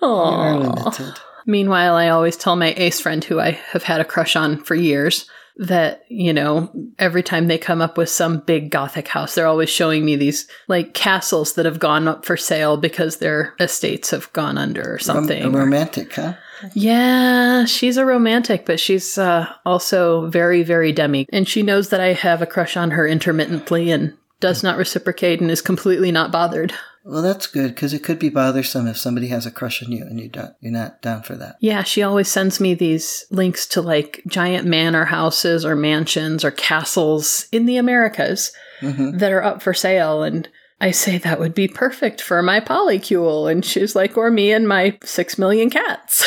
you 0.00 0.06
are 0.06 0.56
limited. 0.58 1.14
Meanwhile, 1.44 1.96
I 1.96 2.08
always 2.08 2.34
tell 2.34 2.56
my 2.56 2.72
ace 2.78 2.98
friend, 2.98 3.22
who 3.22 3.38
I 3.38 3.50
have 3.72 3.82
had 3.82 4.00
a 4.00 4.06
crush 4.06 4.36
on 4.36 4.62
for 4.64 4.74
years, 4.74 5.28
that, 5.56 6.04
you 6.08 6.32
know, 6.32 6.72
every 6.98 7.22
time 7.22 7.46
they 7.48 7.58
come 7.58 7.82
up 7.82 7.98
with 7.98 8.08
some 8.08 8.38
big 8.38 8.70
gothic 8.70 9.08
house, 9.08 9.34
they're 9.34 9.46
always 9.46 9.68
showing 9.68 10.02
me 10.06 10.16
these 10.16 10.48
like 10.66 10.94
castles 10.94 11.52
that 11.54 11.66
have 11.66 11.78
gone 11.78 12.08
up 12.08 12.24
for 12.24 12.38
sale 12.38 12.78
because 12.78 13.18
their 13.18 13.54
estates 13.60 14.10
have 14.10 14.32
gone 14.32 14.56
under 14.56 14.94
or 14.94 14.98
something. 14.98 15.42
a 15.42 15.50
romantic, 15.50 16.14
huh? 16.14 16.34
Yeah, 16.74 17.64
she's 17.64 17.96
a 17.96 18.04
romantic, 18.06 18.66
but 18.66 18.80
she's 18.80 19.18
uh, 19.18 19.46
also 19.64 20.26
very, 20.28 20.62
very 20.62 20.92
demi. 20.92 21.26
And 21.32 21.48
she 21.48 21.62
knows 21.62 21.90
that 21.90 22.00
I 22.00 22.12
have 22.12 22.42
a 22.42 22.46
crush 22.46 22.76
on 22.76 22.92
her 22.92 23.06
intermittently 23.06 23.90
and 23.90 24.16
does 24.40 24.62
not 24.62 24.78
reciprocate 24.78 25.40
and 25.40 25.50
is 25.50 25.62
completely 25.62 26.10
not 26.10 26.32
bothered. 26.32 26.72
Well, 27.04 27.22
that's 27.22 27.46
good 27.46 27.74
because 27.74 27.94
it 27.94 28.04
could 28.04 28.18
be 28.18 28.28
bothersome 28.28 28.86
if 28.86 28.98
somebody 28.98 29.28
has 29.28 29.46
a 29.46 29.50
crush 29.50 29.82
on 29.82 29.90
you 29.90 30.04
and 30.04 30.20
you 30.20 30.28
don't, 30.28 30.54
you're 30.60 30.72
not 30.72 31.00
down 31.00 31.22
for 31.22 31.34
that. 31.36 31.56
Yeah, 31.60 31.82
she 31.82 32.02
always 32.02 32.28
sends 32.28 32.60
me 32.60 32.74
these 32.74 33.24
links 33.30 33.66
to 33.68 33.80
like 33.80 34.22
giant 34.26 34.66
manor 34.66 35.06
houses 35.06 35.64
or 35.64 35.74
mansions 35.74 36.44
or 36.44 36.50
castles 36.50 37.46
in 37.52 37.66
the 37.66 37.78
Americas 37.78 38.52
hmm 38.80 39.18
that 39.18 39.32
are 39.32 39.42
up 39.42 39.62
for 39.62 39.74
sale. 39.74 40.22
And 40.22 40.48
I 40.80 40.92
say 40.92 41.18
that 41.18 41.38
would 41.38 41.54
be 41.54 41.68
perfect 41.68 42.20
for 42.22 42.42
my 42.42 42.58
polycule. 42.60 43.50
And 43.50 43.64
she's 43.64 43.94
like, 43.94 44.16
or 44.16 44.30
me 44.30 44.52
and 44.52 44.66
my 44.66 44.98
six 45.04 45.36
million 45.38 45.68
cats. 45.70 46.24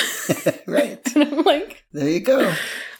right. 0.68 1.00
and 1.16 1.24
I'm 1.24 1.44
like, 1.44 1.84
There 1.92 2.08
you 2.10 2.20
go. 2.20 2.54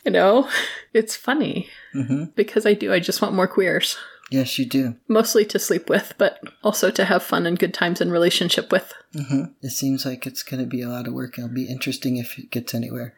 you 0.06 0.12
know, 0.12 0.50
it's 0.94 1.16
funny 1.16 1.70
hmm 1.94 2.26
because 2.36 2.66
I 2.66 2.74
do. 2.74 2.92
I 2.92 3.00
just 3.00 3.22
want 3.22 3.36
more 3.36 3.48
queers, 3.48 3.98
Yes, 4.32 4.58
you 4.58 4.66
do. 4.66 4.96
mostly 5.08 5.46
to 5.46 5.60
sleep 5.60 5.90
with, 5.90 6.14
but 6.18 6.40
also 6.64 6.90
to 6.90 7.06
have 7.06 7.22
fun 7.22 7.46
and 7.46 7.60
good 7.60 7.74
times 7.74 8.02
in 8.02 8.10
relationship 8.12 8.72
with. 8.72 8.92
hmm 9.14 9.44
It 9.62 9.72
seems 9.72 10.06
like 10.08 10.26
it's 10.26 10.42
going 10.44 10.60
to 10.62 10.66
be 10.68 10.82
a 10.82 10.90
lot 10.90 11.08
of 11.08 11.14
work. 11.14 11.38
It'll 11.38 11.50
be 11.50 11.70
interesting 11.70 12.18
if 12.18 12.40
it 12.40 12.50
gets 12.50 12.74
anywhere. 12.74 13.14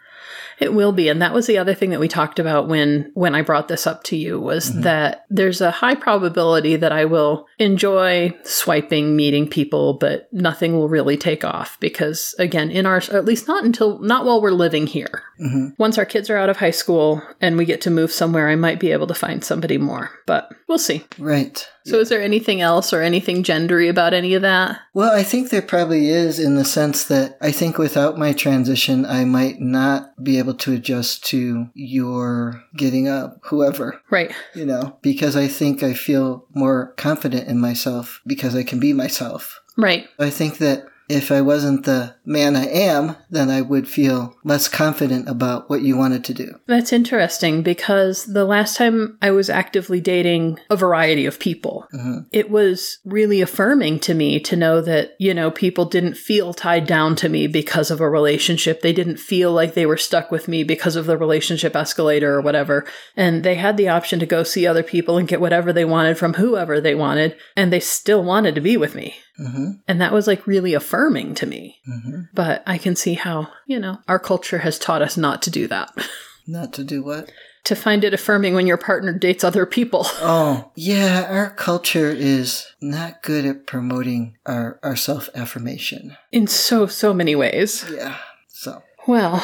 It 0.58 0.74
will 0.74 0.94
be, 0.94 1.10
and 1.10 1.22
that 1.22 1.34
was 1.34 1.48
the 1.48 1.58
other 1.58 1.74
thing 1.74 1.90
that 1.90 2.00
we 2.00 2.08
talked 2.08 2.40
about 2.40 2.68
when 2.70 3.12
when 3.14 3.36
I 3.36 3.42
brought 3.42 3.68
this 3.68 3.86
up 3.86 4.04
to 4.06 4.16
you 4.16 4.40
was 4.40 4.70
mm-hmm. 4.70 4.82
that 4.82 5.26
there's 5.30 5.60
a 5.60 5.72
high 5.72 5.96
probability 5.96 6.78
that 6.78 6.94
I 6.94 7.06
will 7.06 7.48
enjoy 7.60 8.34
swiping, 8.44 9.16
meeting 9.18 9.50
people, 9.50 9.96
but 9.96 10.32
nothing 10.32 10.74
will 10.74 10.88
really 10.88 11.18
take 11.18 11.44
off 11.44 11.78
because 11.82 12.36
again, 12.40 12.72
in 12.72 12.86
our 12.86 12.98
at 13.12 13.26
least 13.26 13.48
not 13.48 13.66
until 13.66 14.00
not 14.00 14.26
while 14.26 14.42
we're 14.42 14.52
living 14.52 14.88
here. 14.88 15.24
Hmm 15.38 15.70
Once 15.78 15.98
our 15.98 16.06
kids 16.06 16.30
are 16.30 16.38
out 16.38 16.50
of 16.50 16.58
high 16.58 16.72
school 16.72 17.22
and 17.42 17.58
we 17.58 17.66
get 17.66 17.82
to 17.82 17.90
move 17.92 18.12
somewhere, 18.12 18.50
I 18.50 18.56
might 18.56 18.80
be 18.80 18.92
able 18.92 19.08
to 19.08 19.14
find 19.14 19.44
somebody 19.44 19.78
more, 19.78 20.12
but 20.26 20.50
we'll 20.68 20.78
see. 20.78 21.04
Right. 21.18 21.68
So, 21.86 22.00
is 22.00 22.10
there 22.10 22.22
anything 22.22 22.62
else 22.62 22.92
or 22.94 23.02
anything 23.04 23.44
gendery 23.44 23.90
about 23.90 24.14
any 24.14 24.34
of 24.34 24.42
that? 24.42 24.80
Well, 24.96 25.14
I 25.16 25.22
think 25.22 25.50
there 25.50 25.62
probably 25.62 26.10
is 26.10 26.40
in 26.40 26.56
the 26.56 26.66
sense 26.66 27.04
that 27.06 27.38
I 27.42 27.52
think 27.52 27.78
without 27.78 28.18
my 28.18 28.34
transition, 28.34 29.06
I 29.06 29.24
might 29.26 29.60
not 29.60 30.12
be 30.24 30.40
able 30.40 30.56
to 30.56 30.74
adjust 30.74 31.24
to 31.26 31.70
your 31.76 32.64
getting 32.76 33.08
up, 33.08 33.38
whoever, 33.44 34.02
Right. 34.10 34.32
you 34.56 34.66
know, 34.66 34.98
because 35.04 35.36
I 35.36 35.48
think 35.48 35.84
I 35.84 35.94
feel 35.94 36.46
more 36.56 36.94
confident 36.98 37.48
in 37.48 37.60
myself 37.60 38.22
because 38.26 38.56
I 38.56 38.64
can 38.64 38.80
be 38.80 38.94
myself. 38.94 39.62
Right. 39.78 40.08
I 40.18 40.30
think 40.32 40.58
that 40.60 40.86
if 41.08 41.32
I 41.32 41.42
wasn't 41.42 41.86
the 41.86 42.16
man 42.26 42.56
I 42.56 42.66
am, 42.68 43.16
then 43.30 43.50
I 43.50 43.62
would 43.62 43.88
feel 43.88 44.36
less 44.44 44.68
confident 44.68 45.30
about 45.30 45.70
what 45.70 45.82
you 45.82 45.98
wanted 45.98 46.24
to 46.26 46.34
do. 46.34 46.56
That's 46.68 46.92
interesting 46.94 47.62
because 47.62 48.26
the 48.26 48.46
last 48.46 48.76
time 48.76 49.18
I 49.22 49.32
was 49.32 49.50
actively 49.50 50.02
dating 50.02 50.60
a 50.70 50.76
variety 50.76 51.26
of 51.26 51.40
people, 51.40 51.88
Mhm. 51.94 52.26
it 52.32 52.50
was 52.50 52.98
really 53.06 53.42
affirming 53.42 54.00
to 54.00 54.14
me 54.14 54.40
to 54.40 54.56
know 54.56 54.82
that, 54.82 55.12
you 55.20 55.34
know, 55.34 55.52
people 55.52 55.86
didn't 55.86 56.18
feel 56.18 56.54
tied 56.54 56.88
down 56.88 57.16
to 57.18 57.30
me 57.30 57.48
because 57.48 57.92
of 57.92 58.02
a 58.02 58.10
relationship. 58.10 58.82
They 58.82 58.94
didn't 58.94 59.20
feel 59.20 59.52
like 59.52 59.74
they 59.74 59.86
were 59.86 59.98
stuck 59.98 60.32
with 60.32 60.48
me 60.48 60.64
because 60.64 60.96
of 60.96 61.06
the 61.06 61.18
relationship 61.18 61.76
escalator 61.76 62.34
or 62.34 62.42
whatever. 62.42 62.86
And 63.16 63.44
they 63.44 63.56
had 63.56 63.78
the 63.78 63.90
option 63.90 64.20
to 64.20 64.26
go 64.26 64.44
see 64.44 64.66
other 64.66 64.84
people 64.84 65.18
and 65.18 65.28
get 65.28 65.42
whatever 65.42 65.72
they 65.72 65.86
wanted 65.86 66.18
from 66.18 66.34
whoever 66.34 66.82
they 66.82 66.96
wanted. 66.96 67.36
And 67.56 67.72
they 67.72 67.80
still 67.80 68.24
wanted 68.24 68.56
to 68.56 68.62
be 68.62 68.78
with 68.78 68.96
me. 68.96 69.16
Hmm 69.38 69.72
And 69.88 70.00
that 70.02 70.14
was 70.14 70.28
like 70.28 70.48
really 70.48 70.74
affirming 70.74 71.36
to 71.36 71.46
me. 71.46 71.80
hmm 71.86 72.22
But 72.34 72.64
I 72.66 72.78
can 72.78 72.96
see 72.96 73.14
how, 73.16 73.50
you 73.68 73.80
know, 73.80 74.00
our 74.08 74.20
culture 74.20 74.60
has 74.60 74.80
taught 74.80 75.02
us 75.02 75.18
not 75.18 75.42
to 75.44 75.50
do 75.52 75.68
that. 75.68 75.92
Not 76.48 76.74
to 76.74 76.84
do 76.84 77.02
what? 77.04 77.32
to 77.64 77.76
find 77.76 78.04
it 78.04 78.14
affirming 78.14 78.54
when 78.54 78.68
your 78.68 78.78
partner 78.78 79.12
dates 79.18 79.44
other 79.44 79.66
people. 79.66 80.06
Oh, 80.22 80.72
yeah, 80.76 81.26
our 81.28 81.50
culture 81.50 82.12
is 82.12 82.68
not 82.80 83.24
good 83.24 83.46
at 83.46 83.66
promoting 83.66 84.38
our, 84.46 84.80
our 84.84 84.96
self 84.96 85.28
affirmation. 85.34 86.16
In 86.32 86.46
so, 86.46 86.86
so 86.86 87.14
many 87.16 87.36
ways. 87.36 87.84
Yeah. 87.92 88.18
So 88.50 88.84
Well, 89.08 89.44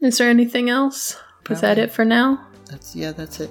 is 0.00 0.18
there 0.18 0.30
anything 0.30 0.70
else? 0.70 1.16
Is 1.50 1.60
that 1.60 1.78
it 1.78 1.90
for 1.90 2.04
now? 2.04 2.46
that's 2.70 2.94
yeah, 2.94 3.10
that's 3.12 3.40
it. 3.40 3.50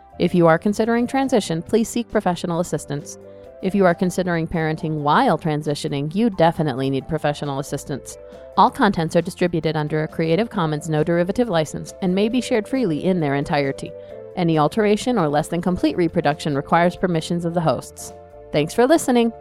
If 0.21 0.35
you 0.35 0.45
are 0.45 0.59
considering 0.59 1.07
transition, 1.07 1.63
please 1.63 1.89
seek 1.89 2.07
professional 2.11 2.59
assistance. 2.59 3.17
If 3.63 3.73
you 3.73 3.87
are 3.87 3.95
considering 3.95 4.47
parenting 4.47 5.01
while 5.01 5.35
transitioning, 5.35 6.13
you 6.13 6.29
definitely 6.29 6.91
need 6.91 7.07
professional 7.07 7.57
assistance. 7.57 8.19
All 8.55 8.69
contents 8.69 9.15
are 9.15 9.23
distributed 9.23 9.75
under 9.75 10.03
a 10.03 10.07
Creative 10.07 10.47
Commons 10.47 10.91
no 10.91 11.03
derivative 11.03 11.49
license 11.49 11.95
and 12.03 12.13
may 12.13 12.29
be 12.29 12.39
shared 12.39 12.67
freely 12.67 13.03
in 13.03 13.19
their 13.19 13.33
entirety. 13.33 13.91
Any 14.35 14.59
alteration 14.59 15.17
or 15.17 15.27
less 15.27 15.47
than 15.47 15.59
complete 15.59 15.97
reproduction 15.97 16.55
requires 16.55 16.95
permissions 16.95 17.43
of 17.43 17.55
the 17.55 17.61
hosts. 17.61 18.13
Thanks 18.51 18.75
for 18.75 18.85
listening. 18.85 19.33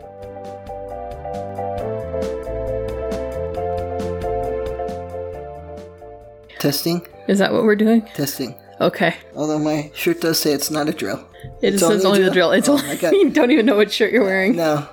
Testing, 6.58 7.06
Is 7.28 7.38
that 7.38 7.52
what 7.52 7.64
we're 7.64 7.76
doing? 7.76 8.00
testing. 8.14 8.54
Okay. 8.80 9.14
Although 9.36 9.58
my 9.58 9.90
shirt 9.94 10.20
does 10.22 10.38
say 10.38 10.52
it's 10.52 10.70
not 10.70 10.88
a 10.88 10.92
drill. 10.92 11.26
It 11.62 11.74
It's 11.74 11.82
says 11.82 12.04
only 12.04 12.18
only 12.18 12.22
a 12.22 12.24
the 12.26 12.30
drill. 12.30 12.52
It's 12.52 12.68
Oh, 12.68 12.72
only, 12.78 12.90
I 13.06 13.10
you 13.10 13.30
don't 13.30 13.50
even 13.50 13.66
know 13.66 13.76
what 13.76 13.92
shirt 13.92 14.12
you're 14.12 14.24
wearing. 14.24 14.56
No, 14.56 14.88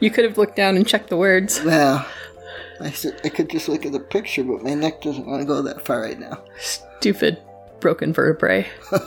You 0.00 0.10
could 0.10 0.24
have 0.24 0.36
looked 0.38 0.56
down 0.56 0.76
and 0.76 0.86
checked 0.86 1.08
the 1.08 1.16
words. 1.16 1.62
well, 1.62 2.06
I 2.80 2.90
could 2.90 3.50
just 3.50 3.68
look 3.68 3.84
at 3.86 3.92
the 3.92 4.00
picture, 4.00 4.42
but 4.44 4.62
my 4.62 4.74
neck 4.74 5.02
doesn't 5.02 5.26
want 5.26 5.40
to 5.40 5.46
go 5.46 5.62
that 5.62 5.84
far 5.84 6.00
right 6.02 6.18
now. 6.18 6.42
Stupid 6.58 7.38
broken 7.80 8.12
vertebrae. 8.12 8.66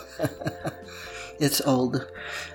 It's 1.40 1.60
old. 1.62 2.08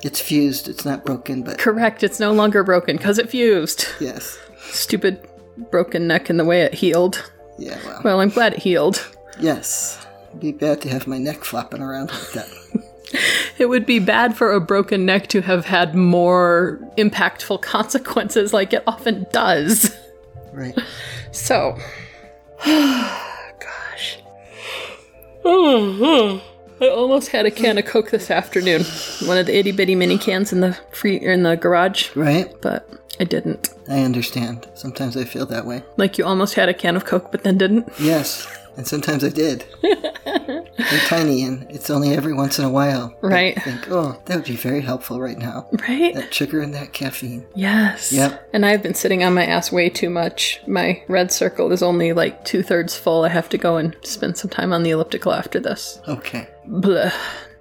It's 0.03 0.21
fused. 0.21 0.69
It's 0.69 0.85
not 0.85 1.05
broken, 1.05 1.43
but 1.43 1.59
Correct. 1.59 2.03
It's 2.03 2.21
no 2.21 2.33
longer 2.33 2.63
broken 2.63 2.97
because 2.97 3.19
it 3.19 3.29
fused. 3.29 3.87
yes. 4.01 4.39
Stupid 4.71 5.29
broken 5.71 6.07
neck 6.07 6.31
and 6.31 6.39
the 6.39 6.45
way 6.45 6.63
it 6.63 6.73
healed. 6.75 7.31
Yeah, 7.59 7.77
well, 7.85 8.01
Well, 8.05 8.21
I'm 8.21 8.29
glad 8.31 8.55
it 8.55 8.61
healed. 8.61 9.05
yes. 9.41 10.07
It'd 10.29 10.41
be 10.41 10.53
bad 10.53 10.81
to 10.83 10.89
have 10.91 11.07
my 11.07 11.19
neck 11.19 11.45
flopping 11.45 11.83
around 11.83 12.11
like 12.11 12.33
that. 12.33 12.49
It 13.59 13.71
would 13.71 13.87
be 13.87 13.99
bad 14.01 14.37
for 14.37 14.53
a 14.53 14.61
broken 14.61 15.07
neck 15.07 15.29
to 15.29 15.41
have 15.41 15.65
had 15.65 15.95
more 15.95 16.79
impactful 16.99 17.63
consequences 17.63 18.53
like 18.53 18.73
it 18.75 18.83
often 18.87 19.27
does. 19.33 19.97
Right. 20.53 20.79
So, 21.33 21.77
gosh. 22.65 24.19
I 25.45 26.41
almost 26.89 27.29
had 27.29 27.47
a 27.47 27.51
can 27.51 27.79
of 27.79 27.85
Coke 27.87 28.11
this 28.11 28.31
afternoon. 28.31 28.83
One 29.27 29.39
of 29.39 29.47
the 29.47 29.57
itty 29.57 29.73
bitty 29.73 29.95
mini 29.95 30.17
cans 30.19 30.53
in 30.53 30.61
the 30.61 30.79
free 30.93 31.17
in 31.17 31.43
the 31.43 31.57
garage, 31.57 32.15
Right? 32.15 32.55
but 32.61 32.89
I 33.21 33.25
didn't. 33.25 33.71
I 33.89 34.03
understand. 34.03 34.69
Sometimes 34.75 35.17
I 35.17 35.25
feel 35.25 35.47
that 35.47 35.67
way. 35.67 35.83
Like 35.97 36.19
you 36.19 36.25
almost 36.25 36.55
had 36.55 36.69
a 36.69 36.75
can 36.75 36.95
of 36.97 37.05
Coke, 37.05 37.31
but 37.33 37.43
then 37.43 37.59
didn't. 37.59 37.89
Yes. 37.99 38.47
And 38.79 38.87
sometimes 38.87 39.25
I 39.25 39.31
did. 39.31 39.65
They're 39.83 41.01
tiny 41.07 41.43
and 41.43 41.69
it's 41.69 41.91
only 41.91 42.15
every 42.15 42.33
once 42.33 42.61
in 42.61 42.65
a 42.65 42.71
while. 42.71 43.13
Right. 43.21 43.59
I 43.59 43.61
think, 43.61 43.91
oh, 43.91 44.23
that 44.27 44.37
would 44.37 44.45
be 44.45 44.55
very 44.55 44.83
helpful 44.83 45.21
right 45.21 45.37
now. 45.37 45.69
Right? 45.89 46.15
That 46.15 46.33
sugar 46.33 46.61
and 46.61 46.73
that 46.75 46.93
caffeine. 46.93 47.45
Yes. 47.57 48.13
Yep. 48.13 48.51
And 48.53 48.65
I've 48.65 48.81
been 48.81 48.95
sitting 48.95 49.25
on 49.25 49.35
my 49.35 49.45
ass 49.45 49.73
way 49.73 49.91
too 49.91 50.09
much. 50.09 50.61
My 50.69 51.03
red 51.09 51.33
circle 51.33 51.73
is 51.73 51.83
only 51.83 52.13
like 52.13 52.45
two 52.45 52.63
thirds 52.63 52.97
full. 52.97 53.25
I 53.25 53.31
have 53.31 53.49
to 53.49 53.59
go 53.59 53.79
and 53.79 53.97
spend 54.05 54.39
some 54.39 54.49
time 54.49 54.73
on 54.73 54.85
the 54.85 54.91
elliptical 54.91 55.33
after 55.33 55.59
this. 55.59 56.01
Okay. 56.07 56.47
Blah. 56.65 57.11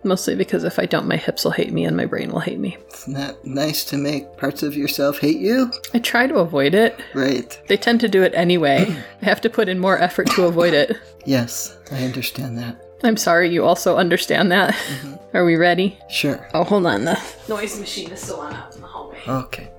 Mostly 0.04 0.36
because 0.36 0.64
if 0.64 0.80
I 0.80 0.86
don't, 0.86 1.08
my 1.08 1.18
hips 1.18 1.44
will 1.44 1.52
hate 1.52 1.74
me 1.74 1.84
and 1.84 1.98
my 1.98 2.06
brain 2.06 2.32
will 2.32 2.40
hate 2.40 2.60
me. 2.60 2.78
It's 2.88 3.08
not 3.08 3.44
that 3.44 3.46
nice 3.46 3.84
to 3.86 3.98
make 3.98 4.38
parts 4.38 4.64
of 4.64 4.76
yourself 4.76 5.20
hate 5.20 5.40
you. 5.40 5.72
I 5.94 6.00
try 6.00 6.28
to 6.28 6.36
avoid 6.36 6.74
it. 6.76 6.98
Right. 7.14 7.60
They 7.68 7.78
tend 7.78 8.00
to 8.02 8.08
do 8.08 8.22
it 8.24 8.34
anyway. 8.36 8.86
I 9.22 9.26
have 9.26 9.42
to 9.42 9.50
put 9.50 9.68
in 9.68 9.80
more 9.80 9.98
effort 10.00 10.30
to 10.32 10.46
avoid 10.46 10.74
it. 10.74 10.96
Yes, 11.26 11.78
I 11.92 12.04
understand 12.06 12.58
that. 12.60 12.78
I'm 13.04 13.18
sorry 13.18 13.50
you 13.52 13.66
also 13.66 13.98
understand 13.98 14.52
that. 14.52 14.74
Mm-hmm. 14.74 15.38
Are 15.38 15.46
we 15.46 15.56
ready? 15.56 16.00
Sure. 16.10 16.48
Oh, 16.54 16.64
hold 16.64 16.86
on. 16.86 17.06
The 17.06 17.20
noise 17.50 17.80
machine 17.80 18.12
is 18.12 18.22
still 18.22 18.40
on 18.40 18.54
out 18.54 18.74
in 18.76 18.82
the 18.82 18.88
hallway. 18.88 19.20
Okay. 19.28 19.70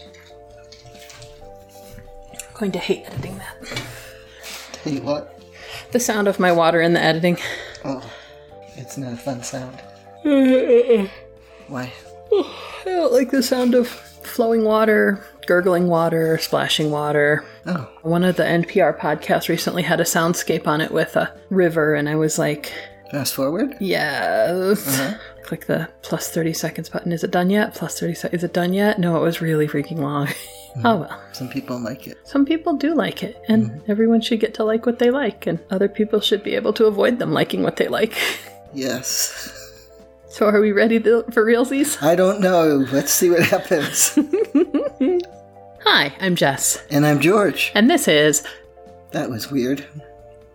I'm 0.00 0.08
Okay. 2.38 2.46
going 2.54 2.72
to 2.72 2.78
hate 2.78 3.04
editing 3.06 3.38
that. 3.38 3.82
Tell 4.72 4.92
you 4.92 5.02
what. 5.02 5.38
The 5.92 6.00
sound 6.00 6.28
of 6.28 6.38
my 6.40 6.52
water 6.52 6.80
in 6.80 6.92
the 6.94 7.00
editing. 7.02 7.38
Oh, 7.84 8.02
it's 8.80 8.96
not 8.96 9.12
a 9.12 9.16
fun 9.16 9.42
sound. 9.42 9.80
Why? 11.68 11.92
I 12.32 12.82
don't 12.84 13.12
like 13.12 13.30
the 13.30 13.42
sound 13.42 13.74
of 13.74 13.88
flowing 13.88 14.64
water, 14.64 15.24
gurgling 15.46 15.88
water, 15.88 16.38
splashing 16.38 16.90
water. 16.90 17.44
Oh, 17.66 17.88
One 18.02 18.24
of 18.24 18.36
the 18.36 18.44
NPR 18.44 18.98
podcasts 18.98 19.48
recently 19.48 19.82
had 19.82 20.00
a 20.00 20.04
soundscape 20.04 20.66
on 20.66 20.80
it 20.80 20.92
with 20.92 21.16
a 21.16 21.34
river, 21.50 21.94
and 21.94 22.08
I 22.08 22.16
was 22.16 22.38
like, 22.38 22.72
fast 23.10 23.34
forward? 23.34 23.76
yes. 23.80 24.86
Uh-huh. 25.00 25.18
Click 25.44 25.66
the 25.66 25.88
plus 26.02 26.30
30 26.30 26.52
seconds 26.52 26.88
button. 26.88 27.12
Is 27.12 27.24
it 27.24 27.32
done 27.32 27.50
yet? 27.50 27.74
Plus 27.74 27.98
30 27.98 28.14
seconds. 28.14 28.40
Is 28.40 28.44
it 28.44 28.52
done 28.52 28.72
yet? 28.72 29.00
No, 29.00 29.16
it 29.16 29.22
was 29.22 29.40
really 29.40 29.68
freaking 29.68 29.98
long. 29.98 30.28
Hmm. 30.74 30.86
oh 30.86 30.96
well. 30.98 31.20
Some 31.32 31.48
people 31.48 31.80
like 31.80 32.06
it. 32.06 32.16
Some 32.22 32.44
people 32.44 32.74
do 32.74 32.94
like 32.94 33.24
it, 33.24 33.36
and 33.48 33.70
mm-hmm. 33.70 33.90
everyone 33.90 34.20
should 34.20 34.38
get 34.38 34.54
to 34.54 34.62
like 34.62 34.86
what 34.86 35.00
they 35.00 35.10
like, 35.10 35.48
and 35.48 35.58
other 35.68 35.88
people 35.88 36.20
should 36.20 36.44
be 36.44 36.54
able 36.54 36.72
to 36.74 36.86
avoid 36.86 37.18
them 37.18 37.32
liking 37.32 37.64
what 37.64 37.74
they 37.74 37.88
like. 37.88 38.16
Yes. 38.74 39.82
so, 40.28 40.46
are 40.46 40.60
we 40.60 40.72
ready 40.72 41.00
to, 41.00 41.24
for 41.32 41.44
realsies? 41.44 42.02
I 42.02 42.14
don't 42.14 42.40
know. 42.40 42.86
Let's 42.92 43.12
see 43.12 43.30
what 43.30 43.42
happens. 43.42 44.18
Hi, 45.84 46.12
I'm 46.20 46.36
Jess, 46.36 46.82
and 46.90 47.06
I'm 47.06 47.20
George. 47.20 47.72
and 47.74 47.90
this 47.90 48.06
is. 48.06 48.44
That 49.12 49.28
was 49.30 49.50
weird. 49.50 49.84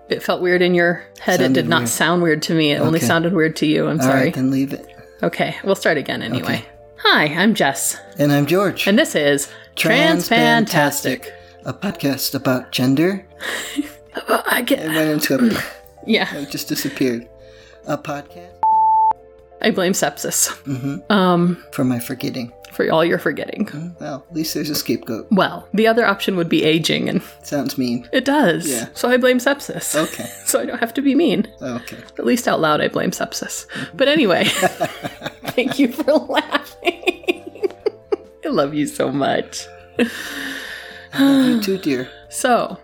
It 0.08 0.22
felt 0.24 0.42
weird 0.42 0.62
in 0.62 0.76
your 0.76 1.04
head. 1.20 1.42
it 1.42 1.52
did 1.54 1.68
not 1.68 1.80
weird. 1.80 1.90
sound 1.90 2.22
weird 2.22 2.42
to 2.44 2.54
me. 2.54 2.72
It 2.72 2.80
only 2.80 3.00
sounded 3.00 3.34
weird 3.34 3.56
to 3.58 3.66
you. 3.66 3.88
I'm 3.88 4.00
All 4.00 4.06
sorry. 4.06 4.26
right, 4.26 4.34
then 4.34 4.52
leave 4.52 4.72
it. 4.72 4.86
Okay, 5.24 5.56
we'll 5.64 5.76
start 5.76 5.98
again 5.98 6.22
anyway. 6.22 6.44
Okay. 6.44 6.66
Hi, 7.00 7.26
I'm 7.26 7.54
Jess, 7.56 8.00
And 8.18 8.32
I'm 8.32 8.46
George. 8.46 8.88
and 8.88 8.98
this 8.98 9.16
is 9.16 9.52
Transfantastic. 9.76 11.28
A 11.66 11.74
podcast 11.74 12.34
about 12.36 12.72
gender. 12.72 13.26
I 14.28 14.60
It 14.60 14.66
get, 14.68 14.86
went 14.88 15.10
into 15.10 15.36
a. 15.58 15.64
yeah, 16.06 16.34
it 16.36 16.50
just 16.52 16.68
disappeared. 16.70 17.28
A 17.88 17.98
podcast 17.98 18.52
I 19.62 19.72
blame 19.72 19.94
sepsis. 19.94 20.50
Mm-hmm. 20.64 21.12
Um, 21.12 21.64
for 21.72 21.84
my 21.84 21.98
forgetting. 22.00 22.52
for 22.74 22.92
all 22.92 23.06
your 23.06 23.18
forgetting. 23.18 23.96
Well, 24.00 24.26
at 24.30 24.36
least 24.36 24.54
there's 24.54 24.70
a 24.70 24.76
scapegoat. 24.76 25.28
Well, 25.32 25.68
the 25.74 25.88
other 25.88 26.06
option 26.06 26.36
would 26.36 26.50
be 26.50 26.64
aging, 26.64 27.08
and 27.10 27.22
Sounds 27.42 27.78
mean. 27.78 28.08
it 28.12 28.26
does. 28.26 28.68
Yeah. 28.70 28.90
So 28.94 29.10
I 29.10 29.18
blame 29.18 29.38
sepsis. 29.40 29.96
Okay. 29.96 30.30
So 30.46 30.60
I 30.62 30.66
don't 30.66 30.80
have 30.80 30.94
to 30.96 31.02
be 31.02 31.16
mean. 31.16 31.48
Okay. 31.62 31.98
At 32.20 32.26
least 32.26 32.48
out 32.48 32.60
loud, 32.60 32.82
I 32.82 32.88
blame 32.90 33.12
sepsis. 33.12 33.66
But 33.96 34.08
anyway, 34.08 34.44
thank 35.56 35.80
you 35.80 35.92
for 35.92 36.12
laughing. 36.14 37.72
I 38.46 38.50
love 38.50 38.74
you 38.76 38.86
so 38.88 39.12
much. 39.12 39.66
I 39.98 41.24
love 41.24 41.46
you 41.48 41.62
too, 41.62 41.78
dear. 41.78 42.10
So, 42.30 42.78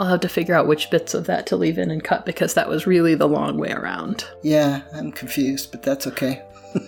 I'll 0.00 0.06
have 0.08 0.20
to 0.20 0.28
figure 0.28 0.54
out 0.54 0.66
which 0.66 0.90
bits 0.90 1.12
of 1.14 1.26
that 1.26 1.46
to 1.48 1.56
leave 1.56 1.76
in 1.78 1.90
and 1.90 2.02
cut 2.02 2.24
because 2.26 2.54
that 2.54 2.68
was 2.68 2.86
really 2.86 3.14
the 3.14 3.28
long 3.28 3.58
way 3.58 3.70
around. 3.70 4.24
Yeah, 4.42 4.80
I'm 4.94 5.12
confused, 5.12 5.70
but 5.70 5.82
that's 5.82 6.06
okay. 6.08 6.42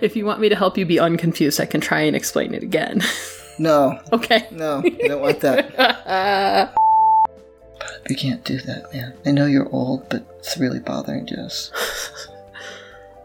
If 0.00 0.16
you 0.16 0.24
want 0.24 0.40
me 0.40 0.48
to 0.48 0.56
help 0.56 0.78
you 0.78 0.86
be 0.86 0.98
unconfused, 0.98 1.60
I 1.60 1.66
can 1.66 1.82
try 1.82 2.00
and 2.00 2.16
explain 2.16 2.52
it 2.54 2.62
again. 2.62 3.00
No, 3.60 4.00
okay. 4.12 4.46
no, 4.52 4.78
I 4.84 4.88
don't 5.08 5.20
want 5.20 5.40
that. 5.40 6.72
You 8.08 8.14
can't 8.16 8.42
do 8.44 8.58
that, 8.60 8.92
man. 8.92 9.12
I 9.26 9.32
know 9.32 9.46
you're 9.46 9.68
old, 9.70 10.08
but 10.08 10.22
it's 10.38 10.56
really 10.58 10.78
bothering 10.78 11.26
Jess. 11.26 11.70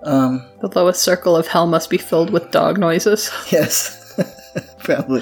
Um, 0.01 0.43
The 0.61 0.67
lowest 0.75 1.01
circle 1.03 1.35
of 1.37 1.47
hell 1.47 1.67
must 1.67 1.89
be 1.91 1.97
filled 1.99 2.31
with 2.31 2.49
dog 2.51 2.77
noises. 2.79 3.29
yes. 3.51 4.19
Probably. 4.79 5.21